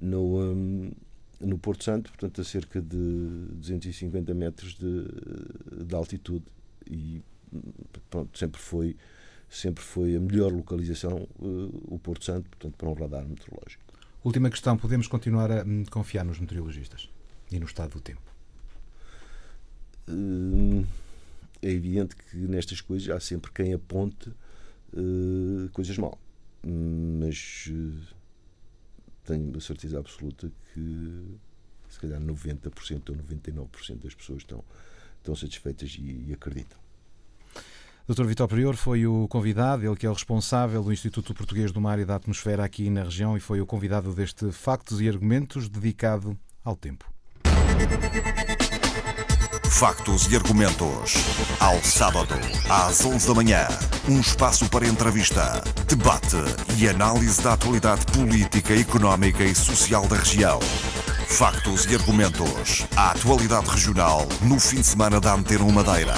no 0.00 0.40
um, 0.40 0.90
no 1.38 1.58
Porto 1.58 1.84
Santo, 1.84 2.10
portanto 2.10 2.40
a 2.40 2.44
cerca 2.44 2.80
de 2.80 2.96
250 3.54 4.32
metros 4.34 4.74
de, 4.74 5.84
de 5.84 5.94
altitude 5.94 6.44
e 6.90 7.22
pronto, 8.08 8.38
sempre 8.38 8.60
foi 8.60 8.96
sempre 9.48 9.82
foi 9.82 10.16
a 10.16 10.20
melhor 10.20 10.52
localização 10.52 11.26
o 11.38 11.98
Porto 11.98 12.24
Santo, 12.24 12.48
portanto 12.48 12.76
para 12.76 12.88
um 12.88 12.94
radar 12.94 13.26
meteorológico. 13.26 13.89
Última 14.22 14.50
questão, 14.50 14.76
podemos 14.76 15.06
continuar 15.06 15.50
a 15.50 15.64
hum, 15.64 15.84
confiar 15.90 16.24
nos 16.24 16.38
meteorologistas 16.38 17.08
e 17.50 17.58
no 17.58 17.64
estado 17.64 17.92
do 17.92 18.00
tempo? 18.00 18.20
Uh, 20.06 20.86
é 21.62 21.70
evidente 21.70 22.14
que 22.16 22.36
nestas 22.36 22.82
coisas 22.82 23.08
há 23.08 23.18
sempre 23.18 23.50
quem 23.50 23.72
aponte 23.72 24.28
uh, 24.28 25.70
coisas 25.72 25.96
mal, 25.96 26.18
mas 26.62 27.70
tenho 29.24 29.56
a 29.56 29.60
certeza 29.60 29.98
absoluta 29.98 30.52
que 30.74 31.38
se 31.88 31.98
calhar 31.98 32.20
90% 32.20 33.10
ou 33.10 33.16
99% 33.16 34.02
das 34.02 34.14
pessoas 34.14 34.42
estão, 34.42 34.62
estão 35.18 35.34
satisfeitas 35.34 35.96
e, 35.98 36.26
e 36.28 36.32
acreditam. 36.34 36.78
Dr. 38.10 38.24
Vitor 38.24 38.48
Prior 38.48 38.74
foi 38.74 39.06
o 39.06 39.28
convidado, 39.28 39.86
ele 39.86 39.94
que 39.94 40.04
é 40.04 40.10
o 40.10 40.12
responsável 40.12 40.82
do 40.82 40.92
Instituto 40.92 41.32
Português 41.32 41.70
do 41.70 41.80
Mar 41.80 41.96
e 42.00 42.04
da 42.04 42.16
Atmosfera 42.16 42.64
aqui 42.64 42.90
na 42.90 43.04
região 43.04 43.36
e 43.36 43.40
foi 43.40 43.60
o 43.60 43.66
convidado 43.66 44.12
deste 44.12 44.50
Factos 44.50 45.00
e 45.00 45.08
Argumentos 45.08 45.68
dedicado 45.68 46.36
ao 46.64 46.74
tempo. 46.74 47.04
Factos 49.70 50.26
e 50.32 50.34
argumentos. 50.34 51.14
Ao 51.60 51.80
sábado, 51.84 52.34
às 52.68 53.04
11 53.04 53.28
da 53.28 53.34
manhã. 53.34 53.68
Um 54.08 54.18
espaço 54.18 54.68
para 54.68 54.88
entrevista, 54.88 55.62
debate 55.86 56.36
e 56.80 56.88
análise 56.88 57.40
da 57.40 57.52
atualidade 57.52 58.04
política, 58.06 58.74
económica 58.74 59.44
e 59.44 59.54
social 59.54 60.08
da 60.08 60.16
região. 60.16 60.58
Factos 61.28 61.84
e 61.86 61.94
argumentos. 61.94 62.84
A 62.96 63.12
atualidade 63.12 63.70
regional 63.70 64.26
no 64.42 64.58
fim 64.58 64.80
de 64.80 64.86
semana 64.88 65.20
da 65.20 65.32
Antena 65.32 65.64
Madeira. 65.70 66.14